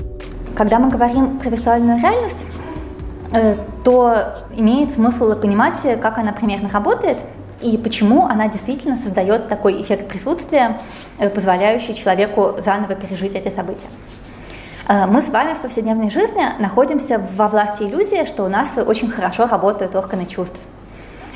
Когда 0.55 0.79
мы 0.79 0.89
говорим 0.89 1.37
про 1.37 1.51
виртуальную 1.51 2.01
реальность, 2.01 2.47
Э, 2.47 2.56
то 3.83 4.23
имеет 4.55 4.91
смысл 4.91 5.35
понимать, 5.35 5.75
как 6.01 6.17
она 6.17 6.31
примерно 6.31 6.69
работает 6.69 7.17
и 7.61 7.77
почему 7.77 8.25
она 8.25 8.47
действительно 8.47 8.97
создает 8.97 9.47
такой 9.47 9.81
эффект 9.81 10.07
присутствия, 10.07 10.79
э, 11.17 11.29
позволяющий 11.29 11.95
человеку 11.95 12.55
заново 12.59 12.95
пережить 12.95 13.35
эти 13.35 13.53
события. 13.53 13.87
Э, 14.87 15.07
мы 15.07 15.21
с 15.21 15.29
вами 15.29 15.53
в 15.53 15.59
повседневной 15.59 16.11
жизни 16.11 16.43
находимся 16.59 17.19
во 17.35 17.47
власти 17.47 17.83
иллюзии, 17.83 18.25
что 18.25 18.43
у 18.43 18.47
нас 18.47 18.69
очень 18.77 19.09
хорошо 19.09 19.47
работают 19.47 19.95
органы 19.95 20.25
чувств. 20.25 20.59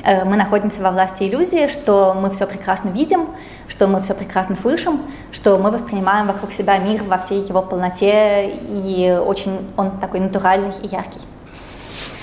Мы 0.04 0.36
находимся 0.36 0.82
во 0.82 0.90
власти 0.90 1.26
иллюзии, 1.26 1.68
что 1.68 2.16
мы 2.20 2.32
все 2.32 2.48
прекрасно 2.48 2.90
видим, 2.90 3.28
что 3.68 3.86
мы 3.86 4.02
все 4.02 4.16
прекрасно 4.16 4.56
слышим, 4.56 5.00
что 5.32 5.60
мы 5.60 5.70
воспринимаем 5.70 6.26
вокруг 6.26 6.54
себя 6.54 6.80
мир 6.80 7.04
во 7.04 7.20
всей 7.20 7.44
его 7.44 7.62
полноте, 7.62 8.50
и 8.50 9.12
очень 9.24 9.60
он 9.78 10.00
такой 10.00 10.22
натуральный 10.22 10.74
и 10.82 10.88
яркий. 10.88 11.22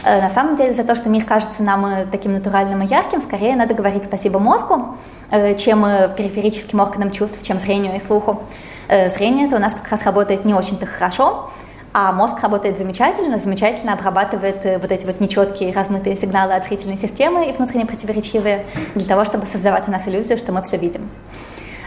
Э, 0.05 0.21
на 0.21 0.31
самом 0.31 0.57
деле 0.57 0.75
за 0.75 0.85
то, 0.85 0.95
что 0.95 1.09
мир 1.09 1.25
кажется 1.25 1.62
нам 1.62 1.85
э, 1.87 2.07
таким 2.11 2.33
натуральным 2.33 2.83
и 2.83 2.87
ярким, 2.87 3.21
скорее 3.21 3.57
надо 3.57 3.75
говорить 3.75 4.05
спасибо 4.05 4.38
мозгу, 4.38 4.97
э, 5.31 5.55
чем 5.57 5.83
периферическим 6.17 6.81
органам 6.81 7.11
чувств, 7.11 7.43
чем 7.43 7.59
зрению 7.59 7.97
и 7.97 8.00
слуху. 8.00 8.43
Зрение 8.88 9.49
это 9.49 9.57
у 9.57 9.59
нас 9.59 9.75
как 9.75 9.90
раз 9.90 10.02
работает 10.05 10.47
не 10.47 10.55
очень-то 10.55 10.87
хорошо, 10.87 11.50
а 11.93 12.11
мозг 12.11 12.40
работает 12.40 12.78
замечательно, 12.78 13.37
замечательно 13.37 13.93
обрабатывает 13.93 14.64
вот 14.81 14.90
эти 14.90 15.05
вот 15.05 15.21
нечеткие 15.21 15.75
размытые 15.75 16.17
сигналы 16.17 16.55
от 16.55 16.64
зрительной 16.64 16.97
системы 16.97 17.47
и 17.47 17.52
внутренне 17.52 17.85
противоречивые 17.85 18.64
для 18.95 19.07
того, 19.07 19.26
чтобы 19.26 19.47
создавать 19.47 19.88
у 19.88 19.90
нас 19.90 20.09
иллюзию, 20.09 20.38
что 20.38 20.52
мы 20.52 20.62
все 20.62 20.78
видим. 20.78 21.11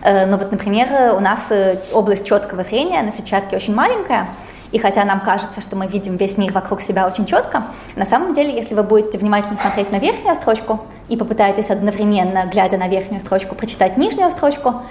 Но 0.04 0.38
вот, 0.38 0.52
например, 0.52 1.16
у 1.16 1.20
нас 1.20 1.50
область 1.92 2.28
четкого 2.28 2.64
зрения 2.64 3.02
на 3.02 3.12
сетчатке 3.12 3.56
очень 3.56 3.74
маленькая, 3.74 4.28
и 4.72 4.80
хотя 4.80 5.04
нам 5.06 5.20
кажется, 5.20 5.62
что 5.62 5.76
мы 5.76 5.88
видим 5.88 6.18
весь 6.18 6.38
мир 6.38 6.52
вокруг 6.54 6.82
себя 6.82 7.08
очень 7.08 7.26
четко, 7.26 7.64
на 7.96 8.06
самом 8.06 8.34
деле, 8.34 8.56
если 8.56 8.74
вы 8.74 8.84
будете 8.84 9.18
внимательно 9.18 9.58
смотреть 9.58 9.92
на 9.92 10.00
верхнюю 10.00 10.36
строчку 10.36 10.80
и 11.10 11.18
попытаетесь 11.18 11.70
одновременно, 11.70 12.46
глядя 12.46 12.78
на 12.78 12.88
верхнюю 12.88 13.22
строчку, 13.22 13.56
прочитать 13.56 13.98
нижнюю 13.98 14.32
строчку, 14.32 14.82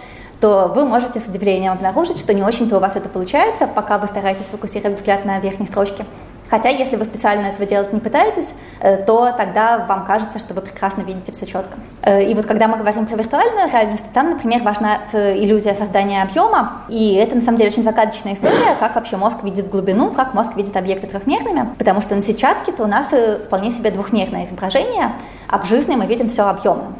то 0.40 0.72
вы 0.75 0.84
можете 0.87 1.20
с 1.20 1.28
удивлением 1.28 1.72
обнаружить, 1.72 2.18
что 2.18 2.32
не 2.32 2.42
очень-то 2.42 2.78
у 2.78 2.80
вас 2.80 2.96
это 2.96 3.08
получается, 3.08 3.66
пока 3.66 3.99
вы 3.99 4.06
стараетесь 4.06 4.46
фокусировать 4.46 4.99
взгляд 4.99 5.25
на 5.25 5.38
верхней 5.38 5.66
строчке. 5.66 6.06
Хотя, 6.50 6.69
если 6.69 6.97
вы 6.97 7.04
специально 7.04 7.47
этого 7.47 7.64
делать 7.64 7.92
не 7.92 8.00
пытаетесь, 8.00 8.49
э, 8.80 8.97
то 8.97 9.33
тогда 9.37 9.78
вам 9.78 10.04
кажется, 10.04 10.38
что 10.38 10.52
вы 10.52 10.61
прекрасно 10.61 11.02
видите 11.02 11.33
все 11.33 11.47
четко. 11.47 11.78
Э, 12.02 12.23
и 12.23 12.35
вот 12.35 12.47
когда 12.47 12.66
мы 12.69 12.76
говорим 12.76 13.07
про 13.07 13.16
виртуальную 13.16 13.71
реальность, 13.71 14.12
там, 14.12 14.30
например, 14.30 14.62
важна 14.62 14.99
иллюзия 15.12 15.75
создания 15.75 16.23
объема, 16.23 16.83
и 16.88 17.14
это 17.14 17.37
на 17.37 17.42
самом 17.42 17.59
деле 17.59 17.71
очень 17.71 17.85
загадочная 17.85 18.35
история, 18.35 18.75
как 18.78 18.97
вообще 18.97 19.16
мозг 19.16 19.42
видит 19.42 19.71
глубину, 19.71 20.11
как 20.11 20.35
мозг 20.35 20.57
видит 20.57 20.76
объекты 20.76 21.07
трехмерными, 21.07 21.69
потому 21.78 22.00
что 22.00 22.16
на 22.16 22.23
сетчатке-то 22.23 22.83
у 22.83 22.87
нас 22.87 23.12
э, 23.12 23.38
вполне 23.38 23.71
себе 23.71 23.90
двухмерное 23.90 24.47
изображение, 24.47 25.12
а 25.49 25.59
в 25.59 25.66
жизни 25.66 25.95
мы 25.95 26.07
видим 26.07 26.28
все 26.28 26.42
объемным. 26.42 26.95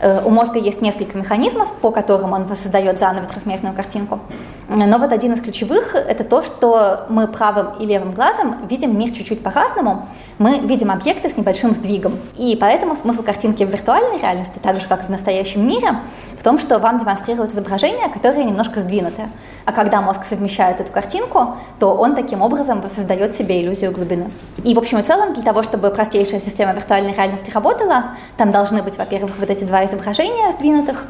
Э, 0.00 0.20
у 0.24 0.30
мозга 0.30 0.58
есть 0.58 0.82
несколько 0.82 1.16
механизмов, 1.16 1.72
по 1.80 1.90
которым 1.90 2.32
он 2.32 2.44
воссоздает 2.44 2.98
заново 2.98 3.26
трехмерную 3.26 3.74
картинку. 3.74 4.20
Но 4.68 4.98
вот 4.98 5.12
один 5.12 5.32
из 5.34 5.40
ключевых– 5.40 5.94
это 5.94 6.24
то, 6.24 6.42
что 6.42 7.06
мы 7.08 7.28
правым 7.28 7.68
и 7.78 7.86
левым 7.86 8.12
глазом 8.12 8.66
видим 8.68 8.98
мир 8.98 9.10
чуть-чуть 9.12 9.42
по-разному. 9.42 10.08
Мы 10.38 10.58
видим 10.58 10.90
объекты 10.90 11.30
с 11.30 11.36
небольшим 11.36 11.74
сдвигом. 11.74 12.18
И 12.36 12.56
поэтому 12.60 12.96
смысл 12.96 13.22
картинки 13.22 13.62
в 13.64 13.70
виртуальной 13.70 14.18
реальности, 14.18 14.58
так 14.60 14.80
же 14.80 14.88
как 14.88 15.06
в 15.06 15.08
настоящем 15.08 15.66
мире, 15.66 16.00
в 16.36 16.42
том, 16.42 16.58
что 16.58 16.78
вам 16.78 16.98
демонстрируют 16.98 17.52
изображения, 17.52 18.08
которые 18.08 18.44
немножко 18.44 18.80
сдвинуты. 18.80 19.28
А 19.64 19.72
когда 19.72 20.00
мозг 20.00 20.24
совмещает 20.28 20.80
эту 20.80 20.92
картинку, 20.92 21.56
то 21.78 21.94
он 21.94 22.14
таким 22.14 22.42
образом 22.42 22.82
создает 22.94 23.34
себе 23.34 23.62
иллюзию 23.62 23.92
глубины. 23.92 24.30
И 24.62 24.74
в 24.74 24.78
общем 24.78 24.98
и 24.98 25.02
целом, 25.02 25.32
для 25.32 25.42
того, 25.42 25.62
чтобы 25.62 25.90
простейшая 25.90 26.40
система 26.40 26.72
виртуальной 26.72 27.12
реальности 27.12 27.50
работала, 27.50 28.16
там 28.36 28.50
должны 28.50 28.82
быть, 28.82 28.96
во-первых, 28.96 29.32
вот 29.38 29.50
эти 29.50 29.64
два 29.64 29.84
изображения 29.86 30.52
сдвинутых, 30.52 31.06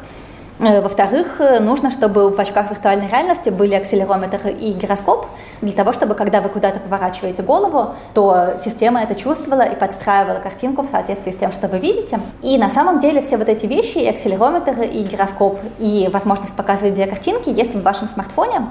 Э, 0.59 0.81
во-вторых, 0.81 1.39
э, 1.39 1.59
нужно, 1.59 1.91
чтобы 1.91 2.29
в 2.29 2.39
очках 2.39 2.71
виртуальной 2.71 3.07
реальности 3.07 3.49
были 3.49 3.75
акселерометр 3.75 4.47
и 4.47 4.71
гироскоп, 4.71 5.27
для 5.61 5.73
того, 5.73 5.93
чтобы, 5.93 6.15
когда 6.15 6.41
вы 6.41 6.49
куда-то 6.49 6.79
поворачиваете 6.79 7.43
голову, 7.43 7.93
то 8.15 8.55
система 8.63 9.03
это 9.03 9.13
чувствовала 9.13 9.61
и 9.61 9.75
подстраивала 9.75 10.39
картинку 10.39 10.81
в 10.81 10.89
соответствии 10.89 11.31
с 11.31 11.37
тем, 11.37 11.51
что 11.51 11.67
вы 11.67 11.77
видите. 11.77 12.19
И 12.41 12.57
на 12.57 12.71
самом 12.71 12.99
деле 12.99 13.21
все 13.21 13.37
вот 13.37 13.49
эти 13.49 13.67
вещи, 13.67 13.99
и 13.99 14.07
акселерометр, 14.07 14.81
и 14.81 15.03
гироскоп, 15.03 15.59
и 15.77 16.09
возможность 16.11 16.55
показывать 16.55 16.95
две 16.95 17.05
картинки 17.05 17.49
есть 17.49 17.75
в 17.75 17.83
вашем 17.83 18.09
смартфоне. 18.09 18.67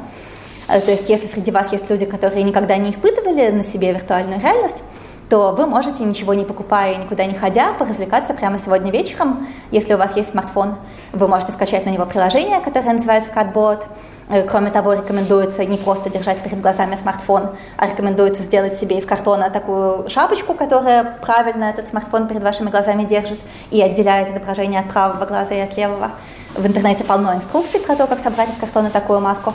Э, 0.69 0.81
то 0.81 0.91
есть, 0.91 1.09
если 1.09 1.29
среди 1.29 1.53
вас 1.53 1.71
есть 1.71 1.89
люди, 1.89 2.05
которые 2.05 2.43
никогда 2.43 2.77
не 2.79 2.91
испытывали 2.91 3.51
на 3.51 3.63
себе 3.63 3.93
виртуальную 3.93 4.41
реальность, 4.41 4.83
то 5.29 5.53
вы 5.53 5.67
можете, 5.67 6.05
ничего 6.05 6.35
не 6.35 6.45
покупая 6.45 6.93
и 6.93 6.97
никуда 6.97 7.27
не 7.27 7.35
ходя, 7.35 7.73
поразвлекаться 7.73 8.33
прямо 8.33 8.59
сегодня 8.59 8.93
вечером. 8.93 9.49
Если 9.73 9.95
у 9.95 9.97
вас 9.97 10.17
есть 10.17 10.31
смартфон, 10.31 10.77
вы 11.13 11.27
можете 11.27 11.53
скачать 11.53 11.85
на 11.85 11.91
него 11.91 12.07
приложение, 12.07 12.61
которое 12.61 12.93
называется 12.93 13.31
Cardboard. 13.35 13.83
Э, 14.29 14.43
кроме 14.45 14.71
того, 14.71 14.93
рекомендуется 14.93 15.65
не 15.65 15.79
просто 15.79 16.11
держать 16.11 16.39
перед 16.39 16.61
глазами 16.61 16.97
смартфон, 16.97 17.51
а 17.77 17.87
рекомендуется 17.87 18.43
сделать 18.43 18.79
себе 18.79 18.99
из 18.99 19.07
картона 19.07 19.51
такую 19.51 20.09
шапочку, 20.09 20.55
которая 20.55 21.19
правильно 21.21 21.65
этот 21.65 21.89
смартфон 21.89 22.29
перед 22.29 22.43
вашими 22.43 22.71
глазами 22.71 23.05
держит 23.05 23.41
и 23.71 23.83
отделяет 23.83 24.31
изображение 24.31 24.81
от 24.81 24.89
правого 24.91 25.25
глаза 25.27 25.55
и 25.55 25.61
от 25.61 25.77
левого. 25.77 26.13
В 26.55 26.67
интернете 26.67 27.05
полно 27.05 27.35
инструкций 27.35 27.81
про 27.81 27.97
то, 27.97 28.07
как 28.07 28.21
собрать 28.21 28.51
из 28.51 28.57
картона 28.57 28.91
такую 28.91 29.21
маску. 29.21 29.55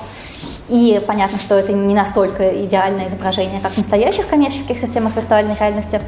И 0.71 1.01
понятно, 1.05 1.37
что 1.37 1.55
это 1.55 1.73
не 1.73 1.93
настолько 1.93 2.65
идеальное 2.65 3.09
изображение, 3.09 3.59
как 3.59 3.73
в 3.73 3.77
настоящих 3.77 4.27
коммерческих 4.27 4.79
системах 4.79 5.17
виртуальной 5.17 5.53
реальности, 5.59 5.99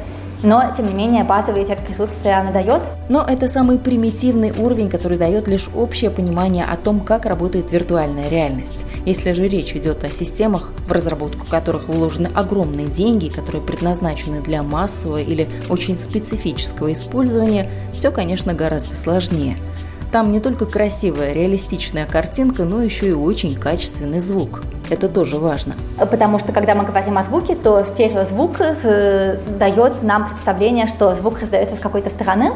но, 0.42 0.72
тем 0.74 0.88
не 0.88 0.94
менее, 0.94 1.22
базовый 1.22 1.64
эффект 1.64 1.86
присутствия 1.86 2.32
она 2.32 2.50
дает. 2.50 2.82
Но 3.10 3.24
это 3.26 3.46
самый 3.46 3.78
примитивный 3.78 4.52
уровень, 4.52 4.88
который 4.88 5.18
дает 5.18 5.48
лишь 5.48 5.68
общее 5.74 6.10
понимание 6.10 6.64
о 6.64 6.76
том, 6.76 7.00
как 7.00 7.26
работает 7.26 7.72
виртуальная 7.72 8.30
реальность. 8.30 8.86
Если 9.04 9.32
же 9.32 9.48
речь 9.48 9.74
идет 9.74 10.02
о 10.02 10.08
системах, 10.08 10.72
в 10.86 10.92
разработку 10.92 11.46
которых 11.46 11.88
вложены 11.88 12.28
огромные 12.34 12.86
деньги, 12.86 13.28
которые 13.28 13.62
предназначены 13.62 14.40
для 14.40 14.62
массового 14.62 15.18
или 15.18 15.46
очень 15.68 15.96
специфического 15.96 16.90
использования, 16.92 17.68
все, 17.92 18.10
конечно, 18.10 18.54
гораздо 18.54 18.96
сложнее– 18.96 19.58
там 20.14 20.30
не 20.30 20.38
только 20.38 20.64
красивая, 20.64 21.32
реалистичная 21.32 22.06
картинка, 22.06 22.62
но 22.62 22.80
еще 22.80 23.08
и 23.08 23.12
очень 23.12 23.56
качественный 23.56 24.20
звук. 24.20 24.62
Это 24.88 25.08
тоже 25.08 25.38
важно. 25.38 25.74
Потому 25.98 26.38
что, 26.38 26.52
когда 26.52 26.76
мы 26.76 26.84
говорим 26.84 27.18
о 27.18 27.24
звуке, 27.24 27.56
то 27.56 27.84
стереозвук 27.84 28.60
э, 28.60 29.38
дает 29.58 30.04
нам 30.04 30.28
представление, 30.28 30.86
что 30.86 31.12
звук 31.16 31.40
раздается 31.40 31.74
с 31.74 31.80
какой-то 31.80 32.10
стороны. 32.10 32.52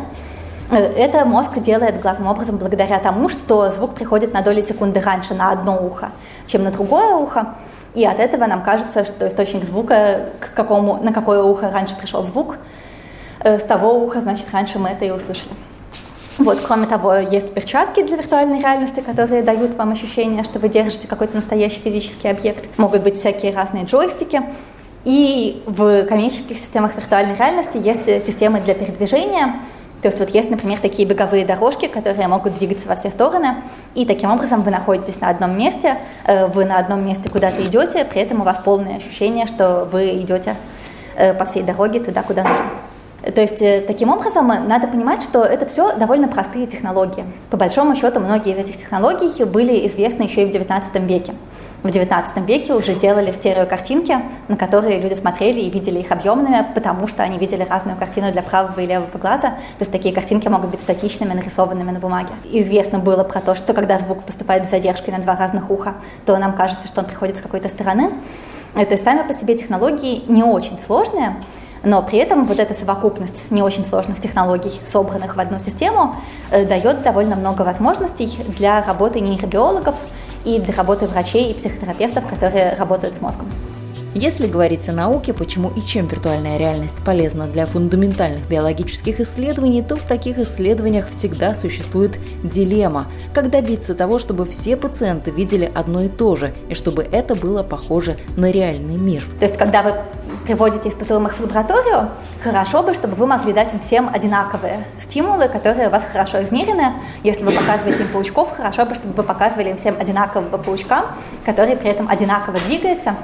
Э, 0.71 0.77
это 0.77 1.25
мозг 1.25 1.59
делает 1.59 2.01
главным 2.01 2.29
образом 2.29 2.59
благодаря 2.59 3.01
тому, 3.01 3.29
что 3.29 3.73
звук 3.73 3.97
приходит 3.97 4.33
на 4.33 4.43
доли 4.43 4.63
секунды 4.63 5.01
раньше 5.01 5.35
на 5.35 5.51
одно 5.51 5.85
ухо, 5.85 6.13
чем 6.47 6.63
на 6.63 6.71
другое 6.71 7.17
ухо. 7.17 7.57
И 7.93 8.05
от 8.05 8.21
этого 8.21 8.47
нам 8.47 8.63
кажется, 8.63 9.05
что 9.05 9.27
источник 9.27 9.65
звука, 9.65 10.27
к 10.39 10.55
какому, 10.55 11.03
на 11.03 11.13
какое 11.13 11.43
ухо 11.43 11.73
раньше 11.73 11.97
пришел 11.97 12.23
звук, 12.23 12.55
э, 13.41 13.59
с 13.59 13.65
того 13.65 13.95
уха, 13.95 14.21
значит, 14.21 14.47
раньше 14.53 14.79
мы 14.79 14.91
это 14.91 15.05
и 15.05 15.11
услышали. 15.11 15.51
Вот, 16.39 16.59
кроме 16.65 16.87
того, 16.87 17.17
есть 17.17 17.53
перчатки 17.53 18.03
для 18.03 18.17
виртуальной 18.17 18.61
реальности, 18.61 19.01
которые 19.01 19.43
дают 19.43 19.75
вам 19.75 19.91
ощущение, 19.91 20.45
что 20.45 20.61
вы 20.61 20.69
держите 20.69 21.09
какой-то 21.09 21.37
настоящий 21.37 21.81
физический 21.81 22.29
объект. 22.29 22.65
Могут 22.79 23.03
быть 23.03 23.17
всякие 23.17 23.53
разные 23.53 23.85
джойстики. 23.85 24.43
И 25.05 25.63
в 25.67 26.05
коммерческих 26.05 26.59
системах 26.59 26.95
виртуальной 26.97 27.35
реальности 27.35 27.79
есть 27.79 28.05
системы 28.25 28.61
для 28.61 28.75
передвижения, 28.75 29.61
то 30.03 30.07
есть 30.07 30.19
вот 30.21 30.31
есть, 30.31 30.49
например, 30.49 30.79
такие 30.79 31.09
беговые 31.09 31.45
дорожки, 31.45 31.87
которые 31.87 32.29
могут 32.29 32.55
двигаться 32.55 32.87
во 32.87 32.95
все 32.95 33.11
стороны, 33.11 33.57
и 33.95 34.07
таким 34.07 34.31
образом 34.31 34.63
вы 34.63 34.71
находитесь 34.71 35.21
на 35.21 35.29
одном 35.29 35.59
месте, 35.59 35.99
э, 36.25 36.47
вы 36.47 36.65
на 36.65 36.79
одном 36.79 37.05
месте 37.05 37.29
куда-то 37.29 37.63
идете, 37.63 38.05
при 38.05 38.21
этом 38.21 38.41
у 38.41 38.45
вас 38.45 38.61
полное 38.65 38.99
ощущение, 38.99 39.47
что 39.47 39.89
вы 39.91 40.21
идете 40.21 40.55
э, 41.17 41.35
по 41.35 41.47
всей 41.47 41.65
дороге 41.65 41.99
туда, 41.99 42.23
куда 42.23 42.45
нужно. 42.45 42.71
То 43.35 43.43
есть 43.43 43.61
э, 43.61 43.83
таким 43.87 44.09
образом 44.11 44.47
надо 44.47 44.87
понимать, 44.87 45.23
что 45.23 45.45
это 45.45 45.67
все 45.67 45.95
довольно 45.97 46.29
простые 46.29 46.67
технологии. 46.67 47.25
По 47.51 47.59
большому 47.59 47.95
счету 47.95 48.21
многие 48.21 48.55
из 48.55 48.59
этих 48.59 48.79
технологий 48.79 49.45
были 49.45 49.87
известны 49.87 50.23
еще 50.23 50.45
и 50.45 50.47
в 50.47 50.55
XIX 50.55 51.07
веке. 51.07 51.35
В 51.83 51.87
XIX 51.87 52.45
веке 52.47 52.73
уже 52.73 52.95
делали 52.95 53.31
стереокартинки, 53.31 54.19
на 54.49 54.57
которые 54.57 54.99
люди 54.99 55.15
смотрели 55.15 55.61
и 55.61 55.71
видели 55.71 56.01
их 56.01 56.11
объемными, 56.11 56.67
потому 56.75 57.07
что 57.07 57.23
они 57.23 57.39
видели 57.39 57.63
разную 57.69 57.99
картину 57.99 58.33
для 58.33 58.43
правого 58.43 58.81
и 58.81 58.87
левого 58.87 59.17
глаза. 59.19 59.51
То 59.51 59.81
есть 59.81 59.93
такие 59.93 60.15
картинки 60.15 60.49
могут 60.49 60.71
быть 60.71 60.81
статичными, 60.81 61.35
нарисованными 61.35 61.91
на 61.91 62.01
бумаге. 62.01 62.31
Известно 62.51 62.99
было 62.99 63.25
про 63.25 63.41
то, 63.41 63.55
что 63.55 63.75
когда 63.75 63.99
звук 63.99 64.25
поступает 64.25 64.65
с 64.65 64.71
задержкой 64.71 65.13
на 65.13 65.21
два 65.21 65.37
разных 65.37 65.71
уха, 65.71 65.95
то 66.25 66.37
нам 66.39 66.55
кажется, 66.55 66.89
что 66.89 67.03
он 67.03 67.07
приходит 67.07 67.37
с 67.37 67.43
какой-то 67.43 67.69
стороны. 67.69 68.11
То 68.75 68.81
есть 68.81 69.05
сами 69.05 69.27
по 69.27 69.35
себе 69.35 69.57
технологии 69.57 70.25
не 70.29 70.43
очень 70.43 70.79
сложные, 70.79 71.37
но 71.83 72.03
при 72.03 72.19
этом 72.19 72.45
вот 72.45 72.59
эта 72.59 72.75
совокупность 72.75 73.45
не 73.51 73.63
очень 73.63 73.85
сложных 73.85 74.21
технологий, 74.21 74.73
собранных 74.87 75.37
в 75.37 75.41
одну 75.41 75.59
систему, 75.59 76.17
э, 76.51 76.65
дает 76.65 77.03
довольно 77.03 77.37
много 77.37 77.63
возможностей 77.63 78.39
для 78.57 78.83
работы 78.83 79.21
нейробиологов 79.21 79.95
и 80.45 80.59
для 80.59 80.75
работы 80.75 81.07
врачей 81.07 81.51
и 81.51 81.55
психотерапевтов, 81.55 82.27
которые 82.27 82.75
работают 82.75 83.17
с 83.17 83.21
мозгом. 83.21 83.49
Если 84.15 84.47
говорить 84.47 84.89
о 84.89 84.93
науке, 84.93 85.35
почему 85.35 85.71
и 85.71 85.81
чем 85.81 86.07
виртуальная 86.07 86.57
реальность 86.57 87.05
полезна 87.05 87.47
для 87.47 87.67
фундаментальных 87.67 88.49
биологических 88.49 89.21
исследований, 89.21 89.83
то 89.83 89.97
в 89.97 90.03
таких 90.03 90.39
исследованиях 90.39 91.11
всегда 91.11 91.55
существует 91.55 92.19
дилемма, 92.43 93.07
как 93.35 93.51
добиться 93.51 93.95
того, 93.95 94.19
чтобы 94.19 94.47
все 94.47 94.77
пациенты 94.77 95.31
видели 95.31 95.71
одно 95.73 96.03
и 96.03 96.09
то 96.09 96.37
же, 96.37 96.55
и 96.71 96.75
чтобы 96.75 97.03
это 97.03 97.35
было 97.35 97.63
похоже 97.63 98.17
на 98.37 98.51
реальный 98.51 98.97
мир. 98.97 99.23
То 99.39 99.45
есть, 99.45 99.59
когда 99.59 99.83
вы 99.83 99.95
приводите 100.49 100.89
испытуемых 100.89 101.37
в 101.37 101.41
лабораторию, 101.41 102.09
хорошо 102.43 102.83
бы, 102.83 102.95
чтобы 102.95 103.15
вы 103.17 103.27
могли 103.27 103.53
дать 103.53 103.75
им 103.75 103.81
всем 103.81 104.09
одинаковые 104.09 104.87
стимулы, 105.03 105.47
которые 105.47 105.89
у 105.89 105.91
вас 105.91 106.03
хорошо 106.11 106.43
измерены. 106.43 106.95
Если 107.23 107.45
вы 107.45 107.53
показываете 107.53 108.05
им 108.05 108.09
паучков, 108.09 108.57
хорошо 108.57 108.87
бы, 108.87 108.95
чтобы 108.95 109.13
вы 109.13 109.23
показывали 109.25 109.69
им 109.69 109.77
всем 109.77 109.97
одинакового 110.01 110.57
паучка, 110.57 111.05
который 111.45 111.77
при 111.77 111.91
этом 111.91 112.09
одинаково 112.09 112.57
двигается. 112.67 113.15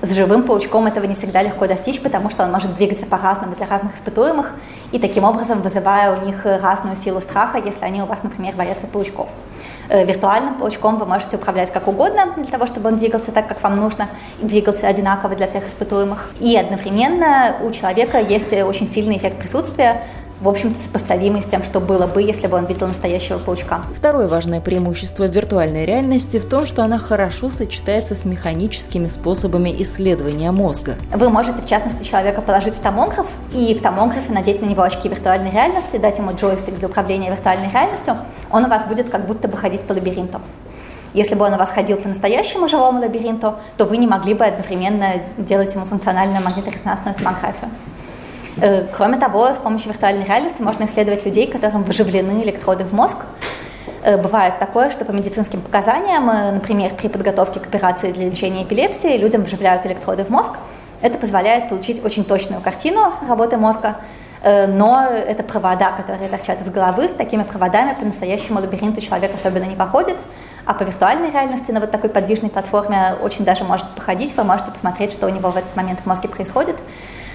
С 0.00 0.10
живым 0.14 0.44
паучком 0.44 0.86
этого 0.86 1.04
не 1.04 1.14
всегда 1.16 1.42
легко 1.42 1.66
достичь, 1.66 2.00
потому 2.00 2.30
что 2.30 2.44
он 2.44 2.50
может 2.50 2.74
двигаться 2.74 3.04
по-разному 3.04 3.54
для 3.54 3.66
разных 3.66 3.96
испытуемых, 3.96 4.52
и 4.92 4.98
таким 4.98 5.24
образом 5.24 5.60
вызывая 5.60 6.18
у 6.18 6.24
них 6.24 6.46
разную 6.46 6.96
силу 6.96 7.20
страха, 7.20 7.58
если 7.58 7.84
они 7.84 8.00
у 8.00 8.06
вас, 8.06 8.22
например, 8.22 8.54
боятся 8.54 8.86
паучков. 8.86 9.28
Э, 9.92 10.04
виртуальным 10.04 10.54
паучком 10.54 10.98
вы 10.98 11.04
можете 11.04 11.36
управлять 11.36 11.72
как 11.72 11.88
угодно, 11.88 12.32
для 12.36 12.44
того, 12.44 12.66
чтобы 12.68 12.90
он 12.90 13.00
двигался 13.00 13.32
так, 13.32 13.48
как 13.48 13.60
вам 13.60 13.74
нужно, 13.74 14.08
и 14.40 14.46
двигался 14.46 14.86
одинаково 14.86 15.34
для 15.34 15.48
всех 15.48 15.66
испытуемых. 15.66 16.30
И 16.38 16.56
одновременно 16.56 17.56
у 17.60 17.72
человека 17.72 18.20
есть 18.20 18.52
очень 18.52 18.86
сильный 18.86 19.16
эффект 19.16 19.38
присутствия, 19.38 20.02
в 20.40 20.48
общем-то, 20.48 20.82
сопоставимый 20.82 21.42
с 21.42 21.46
тем, 21.46 21.62
что 21.64 21.80
было 21.80 22.06
бы, 22.06 22.22
если 22.22 22.46
бы 22.46 22.56
он 22.56 22.66
видел 22.66 22.86
настоящего 22.86 23.38
паучка. 23.38 23.80
Второе 23.94 24.26
важное 24.26 24.60
преимущество 24.60 25.24
виртуальной 25.24 25.84
реальности 25.84 26.38
в 26.38 26.48
том, 26.48 26.64
что 26.64 26.82
она 26.82 26.98
хорошо 26.98 27.48
сочетается 27.50 28.14
с 28.14 28.24
механическими 28.24 29.06
способами 29.06 29.74
исследования 29.82 30.50
мозга. 30.50 30.96
Вы 31.14 31.28
можете, 31.28 31.60
в 31.60 31.66
частности, 31.66 32.08
человека 32.08 32.40
положить 32.40 32.74
в 32.74 32.80
томограф 32.80 33.26
и 33.54 33.74
в 33.74 33.82
томографе 33.82 34.32
надеть 34.32 34.62
на 34.62 34.66
него 34.66 34.82
очки 34.82 35.08
виртуальной 35.08 35.50
реальности, 35.50 35.98
дать 35.98 36.18
ему 36.18 36.32
джойстик 36.32 36.78
для 36.78 36.88
управления 36.88 37.30
виртуальной 37.30 37.70
реальностью, 37.70 38.16
он 38.50 38.64
у 38.64 38.68
вас 38.68 38.86
будет 38.86 39.10
как 39.10 39.26
будто 39.26 39.46
бы 39.46 39.56
ходить 39.56 39.82
по 39.82 39.92
лабиринту. 39.92 40.40
Если 41.12 41.34
бы 41.34 41.44
он 41.44 41.54
у 41.54 41.56
вас 41.56 41.70
ходил 41.70 41.96
по 41.96 42.08
настоящему 42.08 42.68
живому 42.68 43.00
лабиринту, 43.00 43.56
то 43.76 43.84
вы 43.84 43.96
не 43.96 44.06
могли 44.06 44.32
бы 44.32 44.44
одновременно 44.44 45.14
делать 45.38 45.74
ему 45.74 45.84
функциональную 45.84 46.42
магниторезонансную 46.42 47.16
томографию. 47.16 47.68
Э, 48.58 48.86
кроме 48.96 49.18
того, 49.18 49.52
с 49.52 49.56
помощью 49.56 49.92
виртуальной 49.92 50.24
реальности 50.24 50.60
можно 50.60 50.84
исследовать 50.84 51.24
людей, 51.24 51.46
которым 51.46 51.84
выживлены 51.84 52.42
электроды 52.42 52.84
в 52.84 52.92
мозг. 52.92 53.16
Э, 54.02 54.16
бывает 54.16 54.58
такое, 54.58 54.90
что 54.90 55.04
по 55.04 55.12
медицинским 55.12 55.60
показаниям, 55.60 56.28
э, 56.30 56.52
например, 56.52 56.92
при 56.94 57.08
подготовке 57.08 57.60
к 57.60 57.66
операции 57.66 58.12
для 58.12 58.28
лечения 58.28 58.64
эпилепсии, 58.64 59.16
людям 59.16 59.42
вживляют 59.42 59.86
электроды 59.86 60.24
в 60.24 60.30
мозг. 60.30 60.50
Это 61.00 61.16
позволяет 61.16 61.68
получить 61.68 62.04
очень 62.04 62.24
точную 62.24 62.60
картину 62.60 63.14
работы 63.26 63.56
мозга, 63.56 63.96
но 64.44 65.06
это 65.06 65.42
провода, 65.42 65.92
которые 65.92 66.28
торчат 66.28 66.60
из 66.60 66.70
головы, 66.70 67.08
с 67.08 67.12
такими 67.12 67.42
проводами 67.42 67.94
по 67.94 68.04
настоящему 68.04 68.60
лабиринту 68.60 69.00
человек 69.00 69.32
особенно 69.34 69.64
не 69.64 69.76
походит, 69.76 70.16
а 70.66 70.74
по 70.74 70.82
виртуальной 70.82 71.30
реальности 71.30 71.70
на 71.70 71.80
вот 71.80 71.90
такой 71.90 72.10
подвижной 72.10 72.50
платформе 72.50 73.14
очень 73.22 73.46
даже 73.46 73.64
может 73.64 73.88
походить, 73.90 74.36
вы 74.36 74.44
можете 74.44 74.70
посмотреть, 74.72 75.14
что 75.14 75.26
у 75.26 75.30
него 75.30 75.50
в 75.50 75.56
этот 75.56 75.74
момент 75.74 76.00
в 76.00 76.06
мозге 76.06 76.28
происходит. 76.28 76.76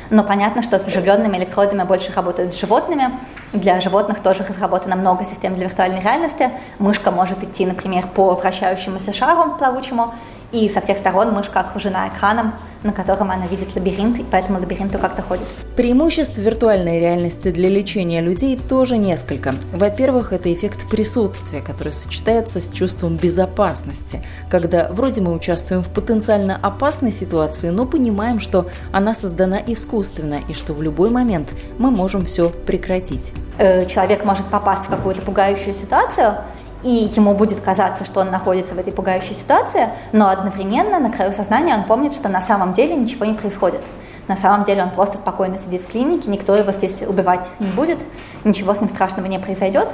Но 0.09 0.23
понятно, 0.23 0.63
что 0.63 0.79
с 0.79 0.83
вживленными 0.83 1.37
электродами 1.37 1.83
больше 1.83 2.11
работают 2.13 2.53
с 2.53 2.59
животными. 2.59 3.11
Для 3.53 3.79
животных 3.79 4.21
тоже 4.21 4.45
разработано 4.47 4.95
много 4.95 5.25
систем 5.25 5.55
для 5.55 5.65
виртуальной 5.65 6.01
реальности. 6.01 6.51
Мышка 6.79 7.11
может 7.11 7.43
идти, 7.43 7.65
например, 7.65 8.07
по 8.07 8.35
вращающемуся 8.35 9.13
шару 9.13 9.55
плавучему, 9.57 10.13
и 10.51 10.69
со 10.69 10.81
всех 10.81 10.99
сторон 10.99 11.33
мышка 11.33 11.59
окружена 11.61 12.07
экраном, 12.07 12.53
на 12.85 12.93
котором 12.93 13.31
она 13.31 13.47
видит 13.47 13.75
лабиринт, 13.75 14.19
и 14.19 14.23
по 14.23 14.35
этому 14.35 14.59
лабиринту 14.59 14.99
как-то 14.99 15.21
ходит. 15.21 15.47
Преимуществ 15.75 16.37
виртуальной 16.37 16.99
реальности 16.99 17.51
для 17.51 17.67
лечения 17.67 18.21
людей 18.21 18.57
тоже 18.57 18.97
несколько. 18.97 19.55
Во-первых, 19.73 20.31
это 20.31 20.53
эффект 20.53 20.89
присутствия, 20.89 21.61
который 21.61 21.91
сочетается 21.91 22.59
с 22.61 22.69
чувством 22.69 23.17
безопасности, 23.17 24.21
когда 24.49 24.89
вроде 24.91 25.21
мы 25.21 25.33
участвуем 25.33 25.81
в 25.81 25.89
потенциально 25.89 26.55
опасной 26.55 27.11
ситуации, 27.11 27.69
но 27.69 27.85
понимаем, 27.85 28.39
что 28.39 28.67
она 28.91 29.13
создана 29.13 29.59
искусственно 29.65 30.39
и 30.47 30.53
что 30.53 30.73
в 30.73 30.81
любой 30.81 31.09
момент 31.09 31.53
мы 31.79 31.91
можем 31.91 32.25
все 32.25 32.49
прекратить. 32.49 33.33
Э, 33.57 33.85
человек 33.85 34.25
может 34.25 34.45
попасть 34.47 34.85
в 34.85 34.89
какую-то 34.89 35.21
пугающую 35.21 35.73
ситуацию, 35.73 36.37
и 36.85 37.09
ему 37.15 37.33
будет 37.33 37.61
казаться, 37.61 38.05
что 38.05 38.19
он 38.19 38.29
находится 38.29 38.75
в 38.75 38.77
этой 38.77 38.93
пугающей 38.93 39.33
ситуации, 39.33 39.89
но 40.11 40.29
одновременно 40.29 40.99
на 40.99 41.11
краю 41.11 41.33
сознания 41.33 41.73
он 41.73 41.85
помнит, 41.85 42.13
что 42.13 42.29
на 42.29 42.43
самом 42.43 42.75
деле 42.75 42.95
ничего 42.95 43.25
не 43.25 43.33
происходит. 43.33 43.81
На 44.27 44.37
самом 44.37 44.65
деле 44.65 44.83
он 44.83 44.91
просто 44.91 45.17
спокойно 45.17 45.57
сидит 45.57 45.81
в 45.81 45.87
клинике, 45.87 46.29
никто 46.29 46.55
его 46.55 46.71
здесь 46.71 47.01
убивать 47.01 47.49
не 47.59 47.71
будет, 47.71 47.97
ничего 48.43 48.75
с 48.75 48.81
ним 48.81 48.89
страшного 48.89 49.25
не 49.25 49.39
произойдет. 49.39 49.89